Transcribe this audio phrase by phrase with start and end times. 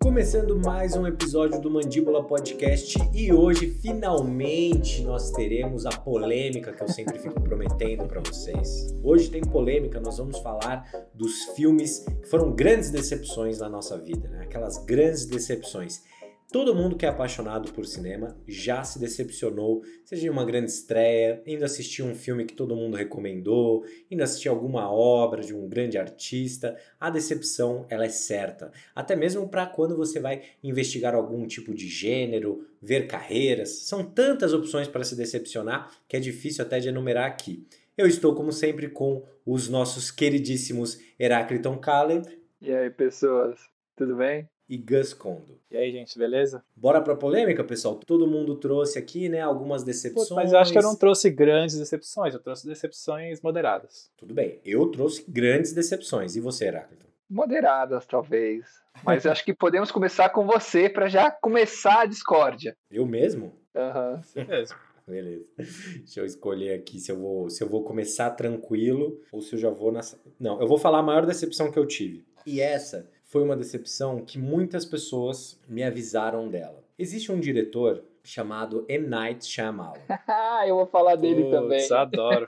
[0.00, 6.82] Começando mais um episódio do Mandíbula Podcast e hoje finalmente nós teremos a polêmica que
[6.82, 8.94] eu sempre fico prometendo para vocês.
[9.04, 14.28] Hoje tem polêmica, nós vamos falar dos filmes que foram grandes decepções na nossa vida,
[14.28, 14.44] né?
[14.44, 16.02] aquelas grandes decepções.
[16.50, 21.42] Todo mundo que é apaixonado por cinema já se decepcionou, seja em uma grande estreia,
[21.46, 25.98] indo assistir um filme que todo mundo recomendou, indo assistir alguma obra de um grande
[25.98, 26.74] artista.
[26.98, 28.72] A decepção, ela é certa.
[28.94, 33.68] Até mesmo para quando você vai investigar algum tipo de gênero, ver carreiras.
[33.80, 37.66] São tantas opções para se decepcionar que é difícil até de enumerar aqui.
[37.94, 42.26] Eu estou, como sempre, com os nossos queridíssimos Herácliton Caleb.
[42.62, 43.60] E aí, pessoas,
[43.94, 44.48] tudo bem?
[44.68, 45.58] E Gus Kondo.
[45.70, 46.62] E aí, gente, beleza?
[46.76, 47.94] Bora pra polêmica, pessoal?
[47.94, 50.28] Todo mundo trouxe aqui, né, algumas decepções.
[50.28, 54.10] Pô, mas eu acho que eu não trouxe grandes decepções, eu trouxe decepções moderadas.
[54.16, 56.36] Tudo bem, eu trouxe grandes decepções.
[56.36, 57.06] E você, Heráclito?
[57.30, 58.64] Moderadas, talvez.
[59.04, 62.76] Mas acho que podemos começar com você para já começar a discórdia.
[62.90, 63.52] Eu mesmo?
[63.74, 64.22] Aham.
[64.36, 64.44] Uhum.
[64.46, 64.76] mesmo.
[65.06, 65.44] Beleza.
[65.56, 69.58] Deixa eu escolher aqui se eu vou se eu vou começar tranquilo ou se eu
[69.58, 70.20] já vou nessa.
[70.38, 72.26] Não, eu vou falar a maior decepção que eu tive.
[72.44, 76.82] E essa foi uma decepção que muitas pessoas me avisaram dela.
[76.98, 79.06] Existe um diretor chamado M.
[79.06, 80.00] Night Shyamalan.
[80.66, 81.92] eu vou falar dele Puts, também.
[81.92, 82.46] adoro.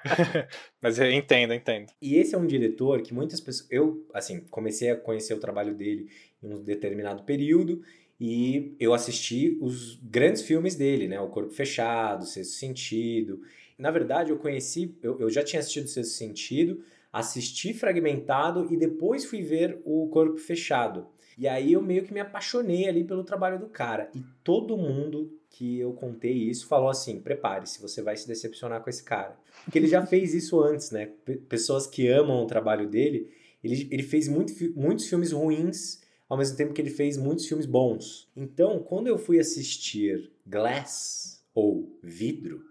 [0.80, 1.90] Mas eu entendo, entendo.
[2.00, 3.70] E esse é um diretor que muitas pessoas...
[3.70, 6.08] Eu, assim, comecei a conhecer o trabalho dele
[6.42, 7.82] em um determinado período
[8.20, 11.18] e eu assisti os grandes filmes dele, né?
[11.18, 13.40] O Corpo Fechado, Sexto Sentido.
[13.78, 14.94] Na verdade, eu conheci...
[15.02, 16.82] Eu, eu já tinha assistido Sexto Sentido,
[17.12, 21.06] assisti fragmentado e depois fui ver o Corpo Fechado.
[21.36, 24.10] E aí eu meio que me apaixonei ali pelo trabalho do cara.
[24.14, 28.90] E todo mundo que eu contei isso falou assim: prepare-se, você vai se decepcionar com
[28.90, 29.38] esse cara.
[29.64, 31.06] Porque ele já fez isso antes, né?
[31.24, 33.30] P pessoas que amam o trabalho dele,
[33.62, 37.66] ele, ele fez muito, muitos filmes ruins, ao mesmo tempo que ele fez muitos filmes
[37.66, 38.28] bons.
[38.36, 42.62] Então, quando eu fui assistir Glass, ou Vidro,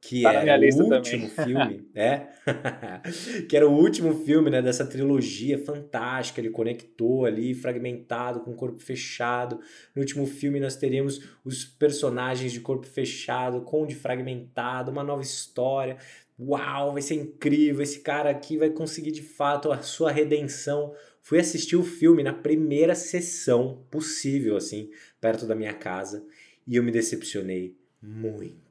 [0.00, 1.28] que tá era o último também.
[1.28, 2.28] filme, é,
[3.48, 8.78] que era o último filme, né, dessa trilogia fantástica, ele conectou ali, fragmentado, com corpo
[8.78, 9.60] fechado.
[9.94, 15.22] No último filme nós teríamos os personagens de corpo fechado, com de fragmentado, uma nova
[15.22, 15.96] história.
[16.38, 20.92] Uau, vai ser incrível, esse cara aqui vai conseguir de fato a sua redenção.
[21.22, 24.90] Fui assistir o filme na primeira sessão possível, assim,
[25.20, 26.24] perto da minha casa,
[26.66, 28.65] e eu me decepcionei muito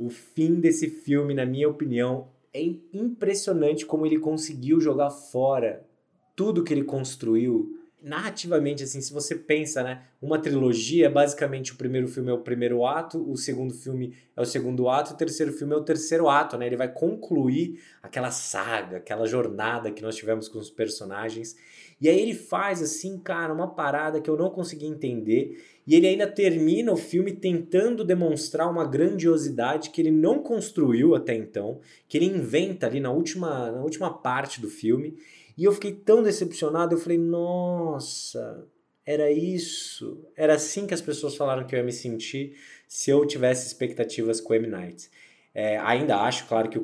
[0.00, 2.62] o fim desse filme, na minha opinião, é
[2.92, 5.86] impressionante como ele conseguiu jogar fora
[6.34, 7.76] tudo que ele construiu.
[8.02, 10.04] Narrativamente, assim, se você pensa, né?
[10.22, 14.46] Uma trilogia, basicamente, o primeiro filme é o primeiro ato, o segundo filme é o
[14.46, 16.66] segundo ato, o terceiro filme é o terceiro ato, né?
[16.66, 21.54] Ele vai concluir aquela saga, aquela jornada que nós tivemos com os personagens.
[22.00, 26.06] E aí ele faz, assim, cara, uma parada que eu não consegui entender e ele
[26.06, 32.16] ainda termina o filme tentando demonstrar uma grandiosidade que ele não construiu até então, que
[32.16, 35.18] ele inventa ali na última, na última parte do filme.
[35.58, 38.68] E eu fiquei tão decepcionado, eu falei, nossa,
[39.04, 40.24] era isso.
[40.36, 44.40] Era assim que as pessoas falaram que eu ia me sentir se eu tivesse expectativas
[44.40, 44.68] com M.
[44.68, 45.10] Night.
[45.52, 46.80] É, ainda acho, claro, que,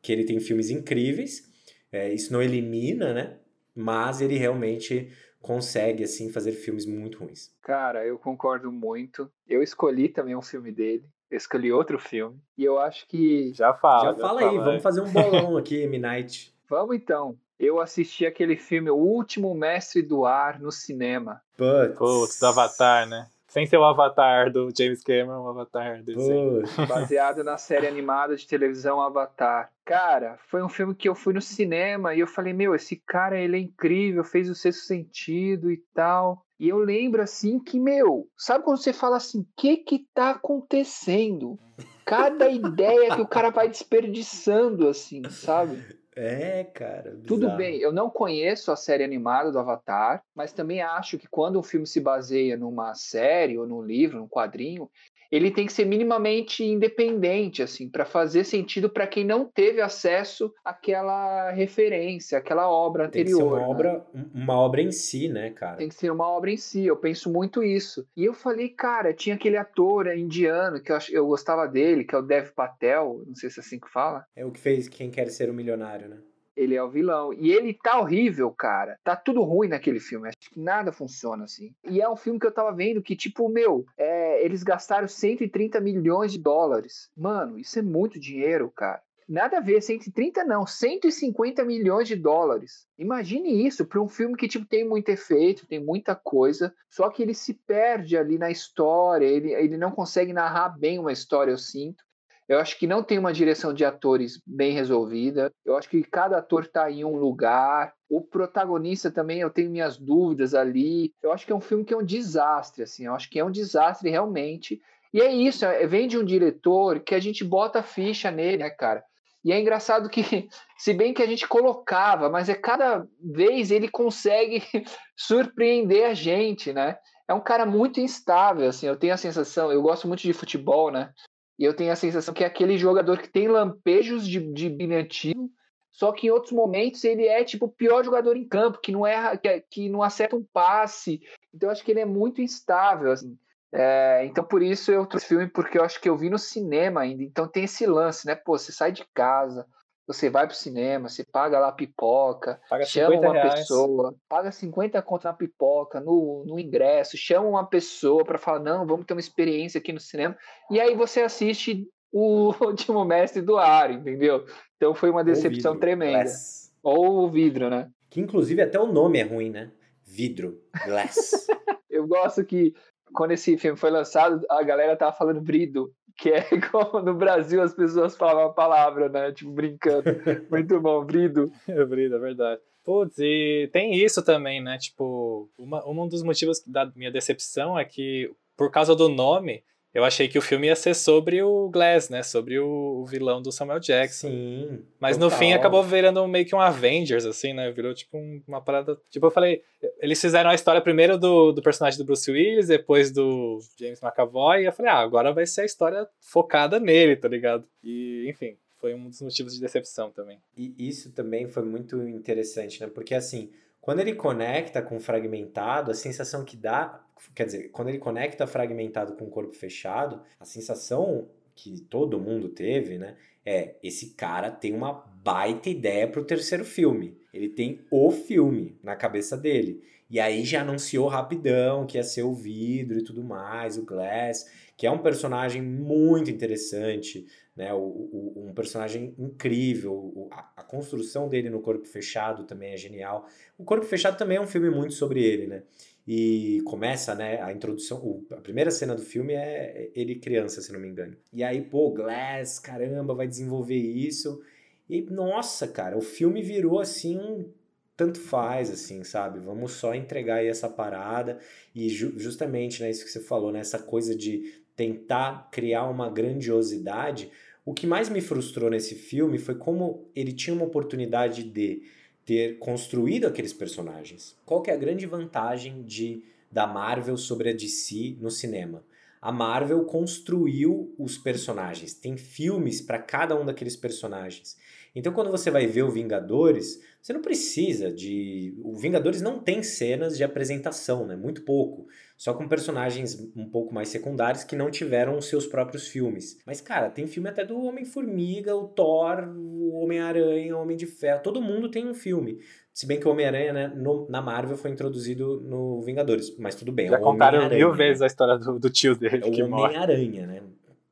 [0.00, 1.46] que ele tem filmes incríveis,
[1.92, 3.36] é, isso não elimina, né?
[3.74, 5.10] Mas ele realmente
[5.46, 7.52] consegue, assim, fazer filmes muito ruins.
[7.62, 9.30] Cara, eu concordo muito.
[9.48, 11.04] Eu escolhi também um filme dele.
[11.30, 12.36] Eu escolhi outro filme.
[12.58, 13.52] E eu acho que.
[13.54, 14.12] Já fala.
[14.12, 15.98] Já, já fala, aí, vamos fazer um bolão aqui, M.
[15.98, 16.52] Night.
[16.68, 17.38] Vamos então.
[17.58, 21.40] Eu assisti aquele filme O Último Mestre do Ar no cinema.
[21.56, 21.96] Putz.
[21.96, 23.28] Putz, do Avatar, né?
[23.48, 26.62] Sem ser o Avatar do James Cameron, o Avatar desenho.
[26.88, 29.70] Baseado na série animada de televisão Avatar.
[29.84, 33.38] Cara, foi um filme que eu fui no cinema e eu falei, meu, esse cara,
[33.38, 36.44] ele é incrível, fez o sexto sentido e tal.
[36.58, 40.30] E eu lembro assim que, meu, sabe quando você fala assim, o que que tá
[40.30, 41.58] acontecendo?
[42.04, 45.82] Cada ideia que o cara vai desperdiçando, assim, sabe?
[46.16, 47.10] É, cara.
[47.10, 47.26] Bizarro.
[47.26, 51.58] Tudo bem, eu não conheço a série animada do Avatar, mas também acho que quando
[51.58, 54.90] um filme se baseia numa série ou num livro, num quadrinho,
[55.30, 60.52] ele tem que ser minimamente independente, assim, para fazer sentido para quem não teve acesso
[60.64, 63.38] àquela referência, àquela obra tem anterior.
[63.38, 63.66] Tem que ser uma, né?
[63.66, 65.76] obra, uma obra em si, né, cara?
[65.76, 68.06] Tem que ser uma obra em si, eu penso muito isso.
[68.16, 72.18] E eu falei, cara, tinha aquele ator indiano que eu, eu gostava dele, que é
[72.18, 74.24] o Dev Patel, não sei se é assim que fala.
[74.34, 76.18] É o que fez Quem Quer Ser um Milionário, né?
[76.56, 77.32] Ele é o vilão.
[77.32, 78.98] E ele tá horrível, cara.
[79.04, 80.28] Tá tudo ruim naquele filme.
[80.28, 81.74] Acho que nada funciona assim.
[81.84, 85.80] E é um filme que eu tava vendo que, tipo, meu, é, eles gastaram 130
[85.80, 87.10] milhões de dólares.
[87.16, 89.02] Mano, isso é muito dinheiro, cara.
[89.28, 92.86] nada a ver, 130 não, 150 milhões de dólares.
[92.96, 97.22] Imagine isso para um filme que tipo tem muito efeito, tem muita coisa, só que
[97.22, 101.58] ele se perde ali na história, ele, ele não consegue narrar bem uma história, eu
[101.58, 102.05] sinto.
[102.48, 105.52] Eu acho que não tem uma direção de atores bem resolvida.
[105.64, 107.92] Eu acho que cada ator está em um lugar.
[108.08, 111.12] O protagonista também, eu tenho minhas dúvidas ali.
[111.20, 113.06] Eu acho que é um filme que é um desastre, assim.
[113.06, 114.80] Eu acho que é um desastre realmente.
[115.12, 118.70] E é isso, é, vem de um diretor que a gente bota ficha nele, né,
[118.70, 119.02] cara?
[119.44, 120.22] E é engraçado que,
[120.78, 124.62] se bem que a gente colocava, mas é cada vez ele consegue
[125.16, 126.98] surpreender a gente, né?
[127.28, 128.86] É um cara muito instável, assim.
[128.86, 131.12] Eu tenho a sensação, eu gosto muito de futebol, né?
[131.58, 135.50] E eu tenho a sensação que é aquele jogador que tem lampejos de, de brilhantismo,
[135.90, 139.06] só que em outros momentos ele é tipo o pior jogador em campo, que não
[139.06, 141.20] erra, que, que não acerta um passe.
[141.54, 143.38] Então eu acho que ele é muito instável, assim.
[143.72, 147.00] É, então por isso eu trouxe filme, porque eu acho que eu vi no cinema
[147.00, 147.22] ainda.
[147.22, 148.34] Então tem esse lance, né?
[148.34, 149.66] Pô, você sai de casa,
[150.06, 153.54] você vai pro cinema, você paga lá pipoca, Paga chama 50 uma reais.
[153.60, 158.86] pessoa, paga 50 conto na pipoca, no, no ingresso, chama uma pessoa para falar, não,
[158.86, 160.36] vamos ter uma experiência aqui no cinema.
[160.70, 164.46] E aí você assiste o último mestre do ar, entendeu?
[164.76, 166.22] Então foi uma decepção vidro, tremenda.
[166.22, 166.72] Glass.
[166.82, 167.90] Ou o vidro, né?
[168.08, 169.72] Que inclusive até o nome é ruim, né?
[170.04, 170.62] Vidro.
[170.84, 171.46] Glass.
[171.90, 172.74] Eu gosto que
[173.12, 177.62] quando esse filme foi lançado, a galera tava falando brido, que é como no Brasil
[177.62, 179.32] as pessoas falam a palavra, né?
[179.32, 180.04] Tipo, brincando.
[180.50, 181.52] Muito bom, brido.
[181.68, 182.60] É verdade, é verdade.
[182.84, 184.78] Putz, e tem isso também, né?
[184.78, 189.64] Tipo, uma, um dos motivos da minha decepção é que, por causa do nome,
[189.96, 192.22] eu achei que o filme ia ser sobre o Glass, né?
[192.22, 192.66] Sobre o,
[193.02, 194.28] o vilão do Samuel Jackson.
[194.28, 194.82] Sim.
[195.00, 195.38] Mas no total.
[195.38, 197.70] fim acabou virando meio que um Avengers, assim, né?
[197.70, 198.98] Virou tipo um- uma parada.
[199.10, 199.62] Tipo, eu falei.
[200.00, 204.62] Eles fizeram a história primeiro do, do personagem do Bruce Willis, depois do James McAvoy,
[204.62, 207.64] e eu falei, ah, agora vai ser a história focada nele, tá ligado?
[207.82, 210.38] E, enfim, foi um dos motivos de decepção também.
[210.56, 212.88] E isso também foi muito interessante, né?
[212.92, 213.50] Porque assim,
[213.86, 219.12] quando ele conecta com fragmentado, a sensação que dá, quer dizer, quando ele conecta fragmentado
[219.12, 223.16] com o corpo fechado, a sensação que todo mundo teve, né?
[223.44, 224.92] É, esse cara tem uma
[225.22, 227.16] baita ideia pro terceiro filme.
[227.32, 229.80] Ele tem o filme na cabeça dele.
[230.10, 234.50] E aí já anunciou rapidão que ia ser o vidro e tudo mais, o Glass,
[234.76, 237.24] que é um personagem muito interessante,
[237.56, 237.72] né?
[237.72, 239.92] O, o- um personagem incrível.
[239.94, 243.26] O- a, a construção dele no Corpo Fechado também é genial.
[243.58, 245.62] O Corpo Fechado também é um filme muito sobre ele, né?
[246.06, 247.40] E começa, né?
[247.42, 247.98] A introdução.
[247.98, 251.16] o- a primeira cena do filme é ele criança, se não me engano.
[251.32, 254.40] E aí, pô, Glass, caramba, vai desenvolver isso.
[254.88, 257.50] E, nossa, cara, o filme virou assim um
[257.96, 259.40] tanto faz, assim, sabe?
[259.40, 261.38] Vamos só entregar aí essa parada.
[261.74, 263.60] E ju- justamente, né, isso que você falou, né?
[263.60, 267.30] Essa coisa de tentar criar uma grandiosidade.
[267.66, 271.82] O que mais me frustrou nesse filme foi como ele tinha uma oportunidade de
[272.24, 274.38] ter construído aqueles personagens.
[274.46, 278.84] Qual que é a grande vantagem de da Marvel sobre a DC no cinema?
[279.20, 284.56] A Marvel construiu os personagens, tem filmes para cada um daqueles personagens.
[284.94, 288.52] Então, quando você vai ver o Vingadores, você não precisa de.
[288.64, 291.14] O Vingadores não tem cenas de apresentação, né?
[291.14, 291.86] Muito pouco.
[292.16, 296.36] Só com personagens um pouco mais secundários que não tiveram os seus próprios filmes.
[296.44, 301.20] Mas, cara, tem filme até do Homem-Formiga, o Thor, o Homem-Aranha, o Homem de Ferro.
[301.22, 302.40] Todo mundo tem um filme.
[302.74, 306.36] Se bem que o Homem-Aranha, né, no- na Marvel foi introduzido no Vingadores.
[306.36, 306.88] Mas tudo bem.
[306.88, 307.76] Já é o contaram mil né?
[307.76, 309.44] vezes a história do, do tio dele É o.
[309.44, 310.42] Homem-Aranha, né?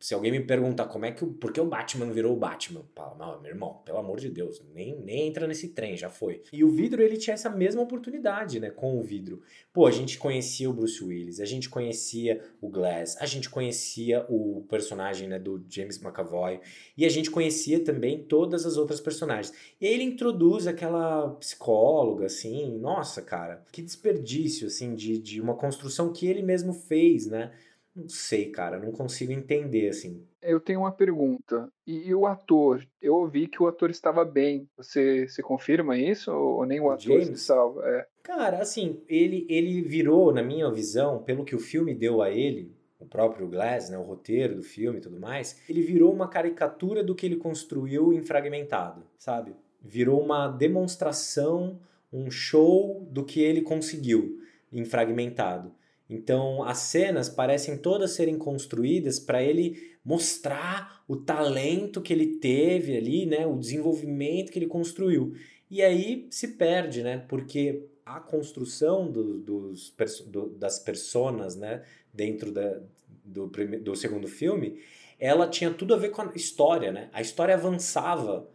[0.05, 3.15] Se alguém me perguntar como é que por que o Batman virou o Batman, fala,
[3.15, 6.43] não, meu irmão, pelo amor de Deus, nem, nem entra nesse trem, já foi.
[6.53, 9.41] E o vidro, ele tinha essa mesma oportunidade, né, com o vidro.
[9.73, 14.27] Pô, a gente conhecia o Bruce Willis, a gente conhecia o Glass, a gente conhecia
[14.29, 16.61] o personagem, né, do James McAvoy,
[16.99, 19.55] e a gente conhecia também todas as outras personagens.
[19.81, 25.55] E aí ele introduz aquela psicóloga, assim, nossa, cara, que desperdício, assim, de, de uma
[25.55, 27.53] construção que ele mesmo fez, né?
[27.95, 30.27] Não sei, cara, não consigo entender, assim.
[30.43, 31.69] Eu tenho uma pergunta.
[31.87, 32.85] E, e o ator?
[33.01, 34.69] Eu ouvi que o ator estava bem.
[34.77, 36.33] Você, você confirma isso?
[36.33, 37.41] Ou, nem o O ator se James?
[37.43, 37.83] salva?
[37.89, 38.07] É.
[38.23, 42.75] Cara, assim, ele, ele virou, na minha visão, pelo que o filme deu a ele,
[42.99, 47.05] o próprio Glass, né, o roteiro do filme e tudo mais, ele virou uma caricatura
[47.05, 49.55] do que ele construiu em Fragmentado, sabe?
[49.81, 51.79] Virou uma demonstração,
[52.13, 54.41] um show do que ele conseguiu
[54.73, 55.73] em Fragmentado.
[56.09, 62.97] Então, as cenas parecem todas serem construídas para ele mostrar o talento que ele teve
[62.97, 65.35] ali, né, o desenvolvimento que ele construiu.
[65.71, 67.25] E aí se perde, né?
[67.29, 69.95] Porque a construção do- dos,
[70.27, 71.83] do- das personas, né,
[72.13, 72.81] dentro da-
[73.25, 73.47] do,
[73.83, 74.79] do segundo filme,
[75.19, 77.09] ela tinha tudo a ver com a história, né?
[77.13, 78.47] A história avançava.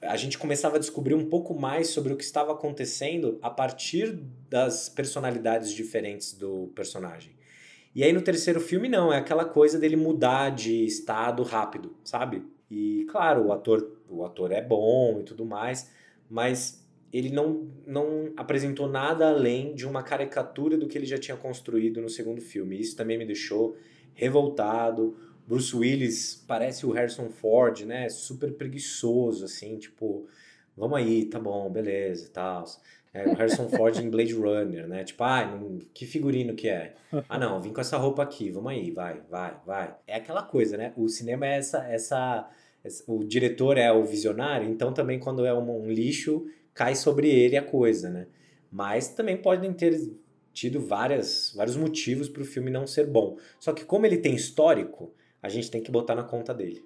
[0.00, 4.18] A gente começava a descobrir um pouco mais sobre o que estava acontecendo a partir
[4.48, 7.32] das personalidades diferentes do personagem.
[7.94, 12.44] E aí no terceiro filme não, é aquela coisa dele mudar de estado rápido, sabe?
[12.70, 15.90] E claro, o ator, o ator é bom e tudo mais,
[16.30, 21.36] mas ele não, não apresentou nada além de uma caricatura do que ele já tinha
[21.36, 22.78] construído no segundo filme.
[22.78, 23.76] Isso também me deixou
[24.14, 25.16] revoltado.
[25.48, 28.10] Bruce Willis parece o Harrison Ford, né?
[28.10, 30.26] Super preguiçoso, assim, tipo,
[30.76, 32.66] vamos aí, tá bom, beleza, tal.
[33.14, 35.04] É, o Harrison Ford em Blade Runner, né?
[35.04, 35.58] Tipo, ah,
[35.94, 36.94] que figurino que é?
[37.26, 39.94] Ah, não, vim com essa roupa aqui, vamos aí, vai, vai, vai.
[40.06, 40.92] É aquela coisa, né?
[40.98, 42.50] O cinema é essa, essa,
[42.84, 47.30] essa o diretor é o visionário, então também quando é um, um lixo, cai sobre
[47.30, 48.26] ele a coisa, né?
[48.70, 49.98] Mas também podem ter
[50.52, 53.38] tido várias, vários motivos para o filme não ser bom.
[53.58, 56.84] Só que como ele tem histórico, a gente tem que botar na conta dele.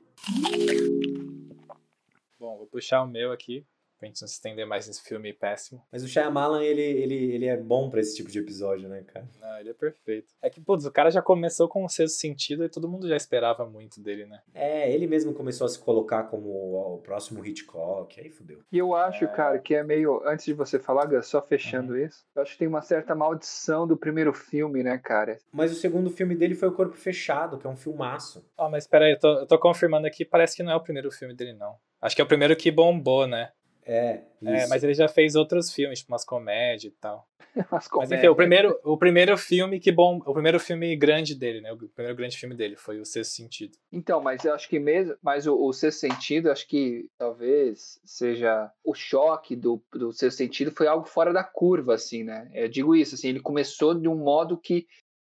[2.38, 3.66] Bom, vou puxar o meu aqui
[4.02, 5.80] pra gente não se estender mais nesse filme péssimo.
[5.92, 9.28] Mas o Shyamalan, ele, ele, ele é bom para esse tipo de episódio, né, cara?
[9.40, 10.34] Não, ele é perfeito.
[10.42, 13.16] É que, putz, o cara já começou com o sexto sentido e todo mundo já
[13.16, 14.40] esperava muito dele, né?
[14.52, 18.60] É, ele mesmo começou a se colocar como o, próximo Hitchcock, aí fudeu.
[18.72, 19.28] E eu acho, é...
[19.28, 20.20] cara, que é meio.
[20.26, 22.04] Antes de você falar, Gus, só fechando uhum.
[22.04, 25.38] isso, eu acho que tem uma certa maldição do primeiro filme, né, cara?
[25.52, 28.44] Mas o segundo filme dele foi O Corpo Fechado, que é um filmaço.
[28.58, 30.82] Ó, oh, mas peraí, eu tô, eu tô confirmando aqui, parece que não é o
[30.82, 31.76] primeiro filme dele, não.
[32.00, 33.52] Acho que é o primeiro que bombou, né?
[33.84, 37.26] É, é, mas ele já fez outros filmes, tipo umas comédias e tal.
[37.70, 41.70] Mas enfim, o primeiro, o primeiro filme que bom, o primeiro filme grande dele, né?
[41.70, 43.76] O primeiro grande filme dele foi o Sexto Sentido.
[43.92, 48.70] Então, mas eu acho que mesmo, mas o, o Sexto Sentido, acho que talvez seja
[48.82, 52.50] o choque do, do Sexto Sentido foi algo fora da curva, assim, né?
[52.54, 54.86] Eu digo isso, assim, ele começou de um modo que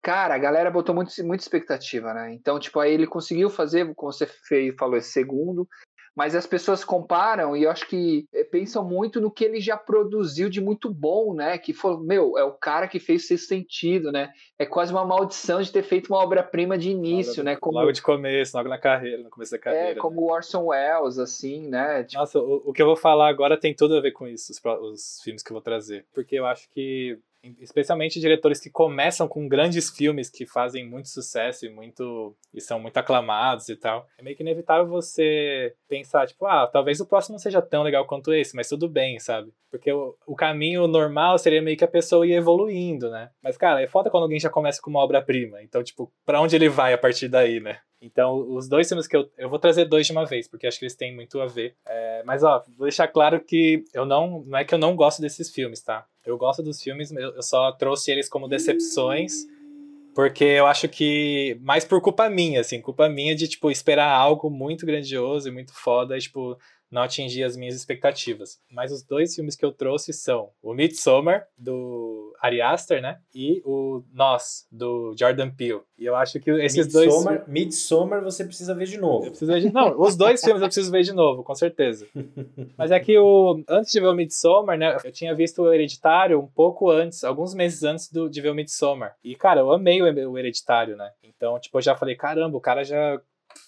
[0.05, 2.35] Cara, a galera botou muito, muita expectativa, né?
[2.35, 5.67] Então, tipo, aí ele conseguiu fazer, como você fez, falou, esse segundo,
[6.15, 9.77] mas as pessoas comparam e eu acho que eh, pensam muito no que ele já
[9.77, 11.59] produziu de muito bom, né?
[11.59, 14.33] Que foi, meu, é o cara que fez Sexto Sentido, né?
[14.59, 17.57] É quase uma maldição de ter feito uma obra-prima de início, logo, né?
[17.57, 19.91] Como, logo de começo, logo na carreira, no começo da carreira.
[19.91, 20.33] É, como né?
[20.33, 22.05] Orson Welles, assim, né?
[22.05, 22.21] Tipo...
[22.21, 24.61] Nossa, o, o, que eu vou falar agora tem tudo a ver com isso, os,
[24.65, 26.07] os filmes que eu vou trazer.
[26.15, 27.19] Porque eu acho que
[27.61, 32.79] especialmente diretores que começam com grandes filmes que fazem muito sucesso e muito e são
[32.79, 34.07] muito aclamados e tal.
[34.19, 38.07] É meio que inevitável você pensar, tipo, ah, talvez o próximo não seja tão legal
[38.07, 39.53] quanto esse, mas tudo bem, sabe?
[39.71, 43.31] Porque o, o caminho normal seria meio que a pessoa ir evoluindo, né?
[43.43, 45.63] Mas, cara, é foda quando alguém já começa com uma obra-prima.
[45.63, 47.79] Então, tipo, pra onde ele vai a partir daí, né?
[48.05, 49.31] Então, os dois filmes que eu.
[49.39, 51.75] Eu vou trazer dois de uma vez, porque acho que eles têm muito a ver.
[51.87, 54.45] É, mas, ó, vou deixar claro que eu não.
[54.47, 56.07] Não é que eu não gosto desses filmes, tá?
[56.25, 59.47] Eu gosto dos filmes, eu só trouxe eles como decepções,
[60.15, 61.59] porque eu acho que.
[61.63, 65.73] Mais por culpa minha, assim, culpa minha de, tipo, esperar algo muito grandioso e muito
[65.73, 66.59] foda, e, tipo,
[66.91, 68.61] não atingir as minhas expectativas.
[68.71, 73.19] Mas os dois filmes que eu trouxe são o Midsommar, do Ari Aster, né?
[73.35, 75.81] E o Nós, do Jordan Peele.
[75.99, 77.49] E eu acho que esses Midsommar, dois...
[77.49, 79.27] Midsommar você precisa ver de novo.
[79.27, 79.73] Eu preciso ver de...
[79.73, 82.07] Não, os dois filmes eu preciso ver de novo, com certeza.
[82.77, 83.63] Mas é que o...
[83.69, 84.97] antes de ver o Midsommar, né?
[85.05, 88.29] Eu tinha visto o Hereditário um pouco antes, alguns meses antes do...
[88.29, 89.17] de ver o Midsommar.
[89.23, 91.11] E, cara, eu amei o Hereditário, né?
[91.23, 93.21] Então, tipo, eu já falei, caramba, o cara já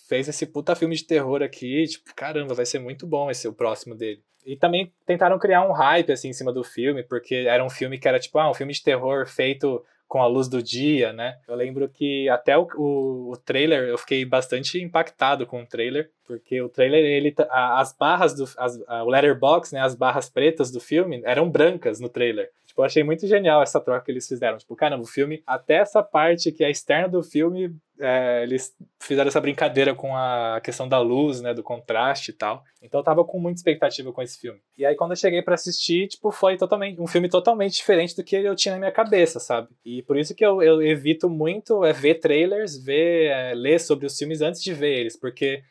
[0.09, 3.53] fez esse puta filme de terror aqui, tipo, caramba, vai ser muito bom esse o
[3.53, 4.23] próximo dele.
[4.45, 7.99] E também tentaram criar um hype assim em cima do filme, porque era um filme
[7.99, 11.37] que era tipo, ah, um filme de terror feito com a luz do dia, né?
[11.49, 16.11] Eu lembro que até o, o, o trailer, eu fiquei bastante impactado com o trailer,
[16.25, 20.79] porque o trailer, ele, as barras do, as, o letterbox, né, as barras pretas do
[20.79, 22.51] filme eram brancas no trailer.
[22.77, 24.59] Tipo, eu achei muito genial essa troca que eles fizeram.
[24.59, 29.29] Tipo, caramba, o filme, até essa parte que é externa do filme, é, eles fizeram
[29.29, 32.63] essa brincadeira com a questão da luz, né, do contraste e tal.
[32.83, 34.61] Então eu tava com muita expectativa com esse filme.
[34.77, 38.23] E aí quando eu cheguei para assistir, tipo, foi totalmente um filme totalmente diferente do
[38.23, 39.69] que eu tinha na minha cabeça, sabe?
[39.83, 44.05] E por isso que eu, eu evito muito é, ver trailers, ver, é, ler sobre
[44.05, 45.63] os filmes antes de ver eles, porque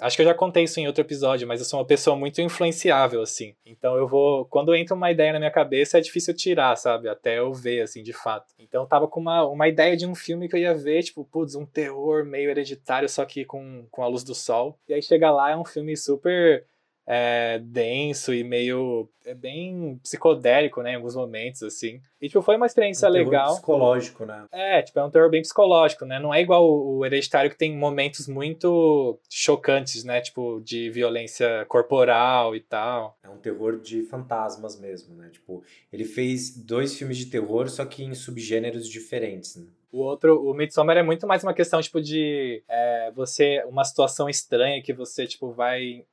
[0.00, 2.40] Acho que eu já contei isso em outro episódio, mas eu sou uma pessoa muito
[2.40, 3.54] influenciável, assim.
[3.66, 4.44] Então eu vou.
[4.46, 7.08] Quando entra uma ideia na minha cabeça, é difícil tirar, sabe?
[7.08, 8.54] Até eu ver, assim, de fato.
[8.58, 11.24] Então eu tava com uma, uma ideia de um filme que eu ia ver, tipo,
[11.24, 14.78] putz, um terror meio hereditário, só que com, com a luz do sol.
[14.88, 16.66] E aí chega lá, é um filme super
[17.12, 19.08] é, denso e meio.
[19.26, 20.92] É bem psicodélico, né?
[20.92, 22.00] Em alguns momentos, assim.
[22.22, 23.54] E, tipo, foi uma experiência um legal.
[23.54, 24.44] psicológico, né?
[24.52, 26.20] É, tipo, é um terror bem psicológico, né?
[26.20, 30.20] Não é igual o Hereditário que tem momentos muito chocantes, né?
[30.20, 33.18] Tipo, de violência corporal e tal.
[33.24, 35.30] É um terror de fantasmas mesmo, né?
[35.32, 39.66] Tipo, ele fez dois filmes de terror, só que em subgêneros diferentes, né?
[39.92, 44.28] O outro, o Midsommar é muito mais uma questão, tipo, de é, você, uma situação
[44.28, 46.04] estranha que você, tipo, vai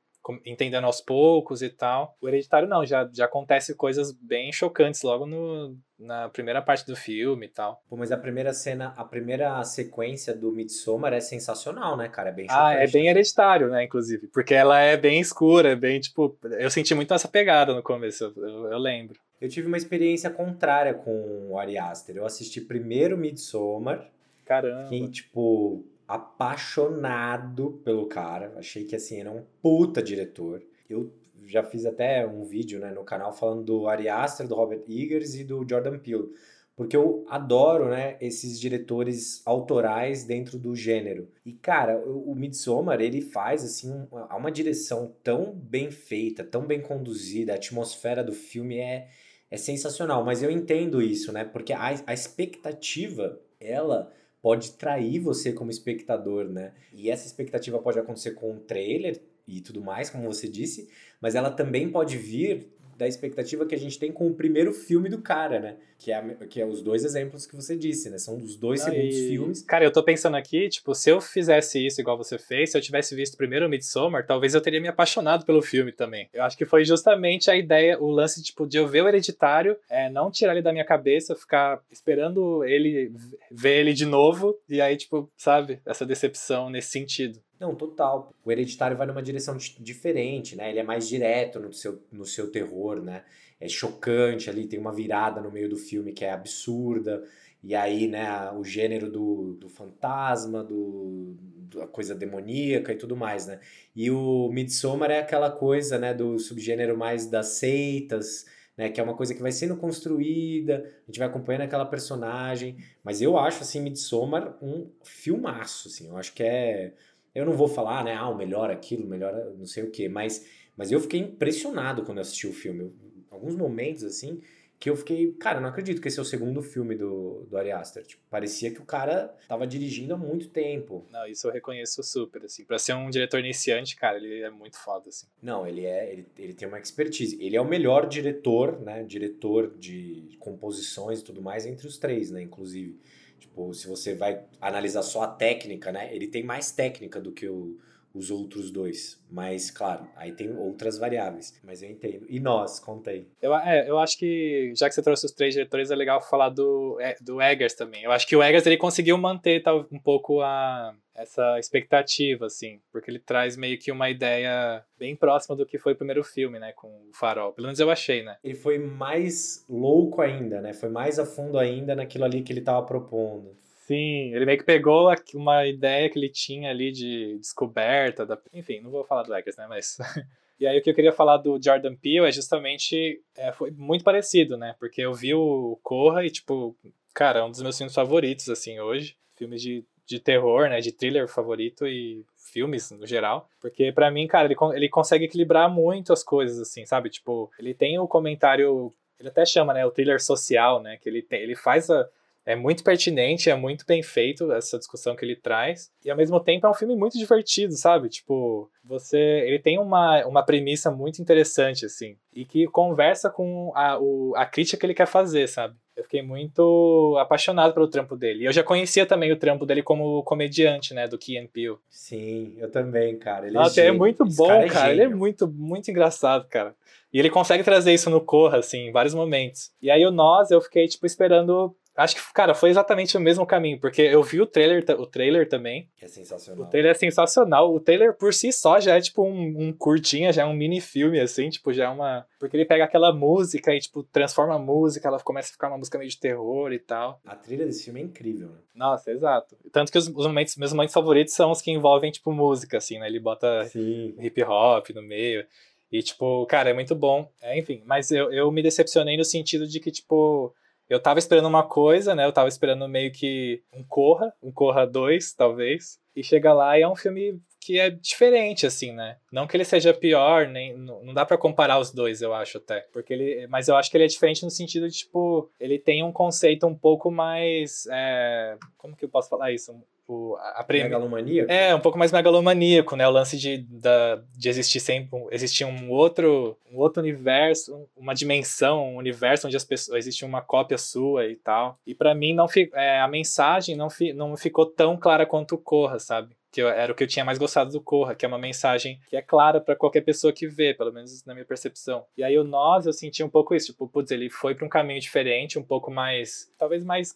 [0.44, 2.16] entendendo aos poucos e tal.
[2.20, 6.94] O Hereditário não, já, já acontece coisas bem chocantes logo no, na primeira parte do
[6.94, 7.82] filme e tal.
[7.88, 12.30] Pô, mas a primeira cena, a primeira sequência do Midsommar é sensacional, né, cara?
[12.30, 12.64] É bem chocante.
[12.64, 14.28] Ah, é bem hereditário, né, inclusive.
[14.28, 16.36] Porque ela é bem escura, é bem, tipo...
[16.58, 19.18] Eu senti muito essa pegada no começo, eu, eu, lembro.
[19.40, 22.16] Eu tive uma experiência contrária com o Ari Aster.
[22.16, 24.08] Eu assisti primeiro Midsommar.
[24.44, 24.88] Caramba.
[25.10, 28.54] Tipo, apaixonado pelo cara.
[28.56, 30.64] Achei que assim, era um puta diretor.
[30.88, 31.12] Eu
[31.44, 35.34] já fiz até um vídeo né, no canal falando do Ari Aster, do Robert Eggers
[35.34, 36.32] e do Jordan Peele.
[36.74, 41.28] Porque eu adoro, né, esses diretores autorais dentro do gênero.
[41.44, 46.80] E, cara, o, Midsommar, ele faz, assim, uma, uma direção tão bem feita, tão bem
[46.80, 49.08] conduzida, a atmosfera do filme é,
[49.50, 50.24] é sensacional.
[50.24, 56.44] Mas eu entendo isso, né, porque a, a expectativa, ela pode trair você como espectador,
[56.48, 56.72] né?
[56.92, 60.88] E essa expectativa pode acontecer com um trailer e tudo mais, como você disse,
[61.20, 65.08] mas ela também pode vir da expectativa que a gente tem com o primeiro filme
[65.08, 65.76] do cara, né?
[65.96, 68.18] Que é, que é os dois exemplos que você disse, né?
[68.18, 69.62] São os dois segundos filmes.
[69.62, 72.82] Cara, eu tô pensando aqui, tipo, se eu fizesse isso igual você fez, se eu
[72.82, 76.28] tivesse visto primeiro o Midsommar, talvez eu teria me apaixonado pelo filme também.
[76.34, 79.76] Eu acho que foi justamente a ideia, o lance, tipo, de eu ver o Hereditário,
[79.88, 83.12] é, não tirar ele da minha cabeça, ficar esperando ele,
[83.50, 85.80] ver ele de novo, e aí, tipo, sabe?
[85.86, 87.38] Essa decepção nesse sentido.
[87.58, 88.32] Não, total.
[88.44, 90.70] O Hereditário vai numa direção diferente, né?
[90.70, 93.24] Ele é mais direto no seu, no seu terror, né?
[93.60, 97.24] É chocante ali, tem uma virada no meio do filme que é absurda.
[97.62, 101.34] E aí, né, o gênero do, do fantasma, do,
[101.74, 103.58] da coisa demoníaca e tudo mais, né?
[103.96, 108.46] E o Midsommar é aquela coisa, né, do subgênero mais das seitas,
[108.76, 112.76] né, que é uma coisa que vai sendo construída, a gente vai acompanhando aquela personagem,
[113.02, 116.94] mas eu acho, assim, Midsommar um filmaço, assim, eu acho que é
[117.38, 120.08] eu não vou falar, né, ah, o melhor aquilo, o melhor não sei o que,
[120.08, 122.80] mas, mas eu fiquei impressionado quando eu assisti o filme.
[122.80, 122.92] Eu,
[123.30, 124.40] alguns momentos, assim,
[124.80, 127.72] que eu fiquei, cara, não acredito que esse é o segundo filme do, do Ari
[127.72, 128.04] Aster.
[128.06, 131.04] Tipo, parecia que o cara tava dirigindo há muito tempo.
[131.10, 132.64] Não, isso eu reconheço super, assim.
[132.64, 135.26] Pra ser um diretor iniciante, cara, ele é muito foda, assim.
[135.42, 137.36] Não, ele é, ele, ele tem uma expertise.
[137.42, 142.30] Ele é o melhor diretor, né, diretor de composições e tudo mais entre os três,
[142.30, 143.00] né, inclusive.
[143.38, 146.14] Tipo, se você vai analisar só a técnica, né?
[146.14, 147.78] Ele tem mais técnica do que o,
[148.14, 149.22] os outros dois.
[149.30, 151.58] Mas, claro, aí tem outras variáveis.
[151.62, 152.26] Mas eu entendo.
[152.28, 153.26] E nós, conta aí.
[153.40, 156.48] Eu, é, eu acho que, já que você trouxe os três diretores, é legal falar
[156.48, 158.02] do, é, do Eggers também.
[158.02, 162.80] Eu acho que o Eggers ele conseguiu manter tá, um pouco a, essa expectativa, assim,
[162.90, 166.58] porque ele traz meio que uma ideia bem próxima do que foi o primeiro filme,
[166.58, 167.52] né, com o Farol.
[167.52, 168.36] Pelo menos eu achei, né?
[168.42, 170.72] Ele foi mais louco ainda, né?
[170.72, 173.56] Foi mais a fundo ainda naquilo ali que ele estava propondo.
[173.88, 178.38] Sim, ele meio que pegou uma ideia que ele tinha ali de descoberta, da...
[178.52, 179.98] enfim, não vou falar do Eggers, né, mas...
[180.60, 184.02] E aí o que eu queria falar do Jordan Peele é justamente, é, foi muito
[184.02, 186.76] parecido, né, porque eu vi o Corra e, tipo,
[187.14, 189.16] cara, é um dos meus filmes favoritos, assim, hoje.
[189.36, 194.26] Filmes de de terror, né, de thriller favorito e filmes no geral, porque para mim,
[194.26, 197.10] cara, ele, ele consegue equilibrar muito as coisas assim, sabe?
[197.10, 201.20] Tipo, ele tem o comentário, ele até chama, né, o thriller social, né, que ele
[201.20, 202.08] tem, ele faz a
[202.48, 205.90] é muito pertinente, é muito bem feito essa discussão que ele traz.
[206.02, 208.08] E ao mesmo tempo é um filme muito divertido, sabe?
[208.08, 209.18] Tipo, você.
[209.18, 212.16] Ele tem uma, uma premissa muito interessante, assim.
[212.32, 215.76] E que conversa com a, o, a crítica que ele quer fazer, sabe?
[215.94, 218.44] Eu fiquei muito apaixonado pelo trampo dele.
[218.44, 221.76] E eu já conhecia também o trampo dele como comediante, né, do Key Peele.
[221.90, 223.46] Sim, eu também, cara.
[223.46, 224.64] Ele é, é muito bom, cara.
[224.64, 224.92] É cara.
[224.92, 226.74] ele é muito, muito engraçado, cara.
[227.12, 229.70] E ele consegue trazer isso no Corra, assim, em vários momentos.
[229.82, 233.44] E aí o Nós, eu fiquei, tipo, esperando Acho que, cara, foi exatamente o mesmo
[233.44, 235.88] caminho, porque eu vi o trailer, o trailer também.
[235.96, 236.64] Que é sensacional.
[236.64, 237.74] O trailer é sensacional.
[237.74, 240.80] O trailer por si só já é tipo um, um curtinha, já é um mini
[240.80, 242.24] filme, assim, tipo, já é uma.
[242.38, 245.78] Porque ele pega aquela música e, tipo, transforma a música, ela começa a ficar uma
[245.78, 247.20] música meio de terror e tal.
[247.26, 248.58] A trilha desse filme é incrível, né?
[248.76, 249.56] Nossa, exato.
[249.72, 253.00] Tanto que os, os momentos, meus momentos favoritos são os que envolvem, tipo, música, assim,
[253.00, 253.08] né?
[253.08, 254.14] Ele bota Sim.
[254.20, 255.44] hip hop no meio.
[255.90, 257.28] E, tipo, cara, é muito bom.
[257.42, 260.54] É, enfim, mas eu, eu me decepcionei no sentido de que, tipo
[260.88, 262.24] eu tava esperando uma coisa, né?
[262.24, 265.98] Eu tava esperando meio que um Corra, um Corra 2, talvez.
[266.16, 269.18] E chega lá e é um filme que é diferente, assim, né?
[269.30, 272.80] Não que ele seja pior, nem não dá para comparar os dois, eu acho até.
[272.92, 276.02] Porque ele, mas eu acho que ele é diferente no sentido de, tipo, ele tem
[276.02, 277.86] um conceito um pouco mais.
[277.90, 279.78] É, como que eu posso falar isso?
[280.08, 280.84] O, a, a premi...
[280.84, 281.52] Megalomaníaco?
[281.52, 283.06] É, um pouco mais megalomaníaco, né?
[283.06, 288.94] O lance de, da, de existir sempre existir um outro, um outro universo, uma dimensão,
[288.94, 291.78] um universo onde as pessoas existe uma cópia sua e tal.
[291.86, 295.58] E para mim não é, a mensagem não, fi, não ficou tão clara quanto o
[295.58, 296.34] Corra, sabe?
[296.50, 298.98] que eu, era o que eu tinha mais gostado do Corra, que é uma mensagem
[299.08, 302.06] que é clara para qualquer pessoa que vê, pelo menos na minha percepção.
[302.16, 304.68] E aí o Nós, eu senti um pouco isso, tipo, putz, ele foi para um
[304.68, 307.14] caminho diferente, um pouco mais, talvez mais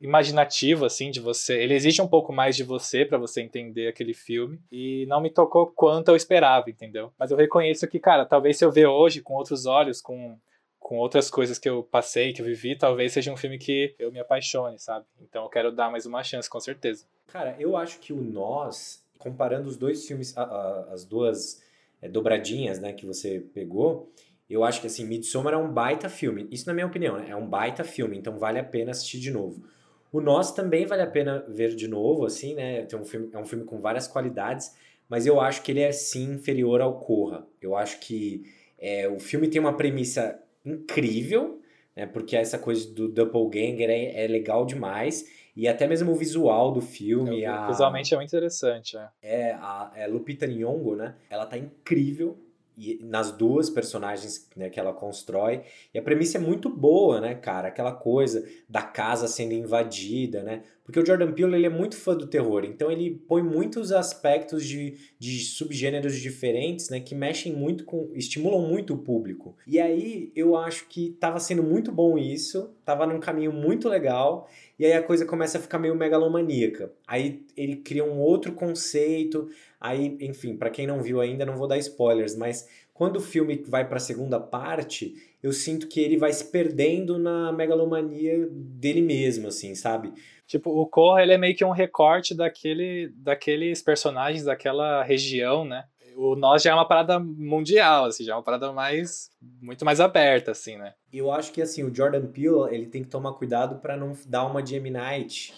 [0.00, 1.54] imaginativo assim de você.
[1.54, 5.30] Ele exige um pouco mais de você para você entender aquele filme e não me
[5.30, 7.12] tocou quanto eu esperava, entendeu?
[7.18, 10.38] Mas eu reconheço que, cara, talvez se eu ver hoje com outros olhos, com
[10.82, 14.10] com outras coisas que eu passei, que eu vivi, talvez seja um filme que eu
[14.10, 15.06] me apaixone, sabe?
[15.20, 17.06] Então eu quero dar mais uma chance, com certeza.
[17.28, 21.62] Cara, eu acho que o Nós, comparando os dois filmes, a, a, as duas
[22.02, 24.12] é, dobradinhas, né, que você pegou,
[24.48, 26.46] eu acho que assim, Midsommar é um baita filme.
[26.50, 27.26] Isso na minha opinião, né?
[27.30, 29.64] É um baita filme, então vale a pena assistir de novo.
[30.12, 32.82] O Nós também vale a pena ver de novo, assim, né?
[32.82, 34.76] Tem um filme, é um filme com várias qualidades,
[35.08, 37.46] mas eu acho que ele é sim inferior ao Corra.
[37.60, 38.42] Eu acho que
[38.78, 41.60] é, o filme tem uma premissa incrível,
[41.96, 42.04] né?
[42.04, 45.24] Porque essa coisa do doppelganger é, é legal demais.
[45.54, 47.42] E até mesmo o visual do filme.
[47.42, 48.96] É, a, visualmente é muito interessante.
[48.96, 51.14] É, é a é Lupita Nyong'o, né?
[51.30, 52.38] Ela tá incrível
[52.76, 55.62] e nas duas personagens né, que ela constrói.
[55.92, 57.68] E a premissa é muito boa, né, cara?
[57.68, 60.62] Aquela coisa da casa sendo invadida, né?
[60.84, 64.66] Porque o Jordan Peele ele é muito fã do terror, então ele põe muitos aspectos
[64.66, 69.56] de, de subgêneros diferentes, né, que mexem muito com, estimulam muito o público.
[69.66, 74.48] E aí eu acho que estava sendo muito bom isso, estava num caminho muito legal,
[74.76, 76.92] e aí a coisa começa a ficar meio megalomaníaca.
[77.06, 79.48] Aí ele cria um outro conceito,
[79.82, 83.64] Aí, enfim, para quem não viu ainda, não vou dar spoilers, mas quando o filme
[83.66, 89.02] vai para a segunda parte, eu sinto que ele vai se perdendo na megalomania dele
[89.02, 90.12] mesmo, assim, sabe?
[90.52, 95.86] Tipo, o Korra, ele é meio que um recorte daquele, daqueles personagens daquela região, né?
[96.14, 99.30] O Nós já é uma parada mundial, assim, já é uma parada mais
[99.62, 100.92] muito mais aberta, assim, né?
[101.10, 104.44] Eu acho que assim, o Jordan Peele, ele tem que tomar cuidado para não dar
[104.44, 104.90] uma de M.
[104.90, 105.54] Night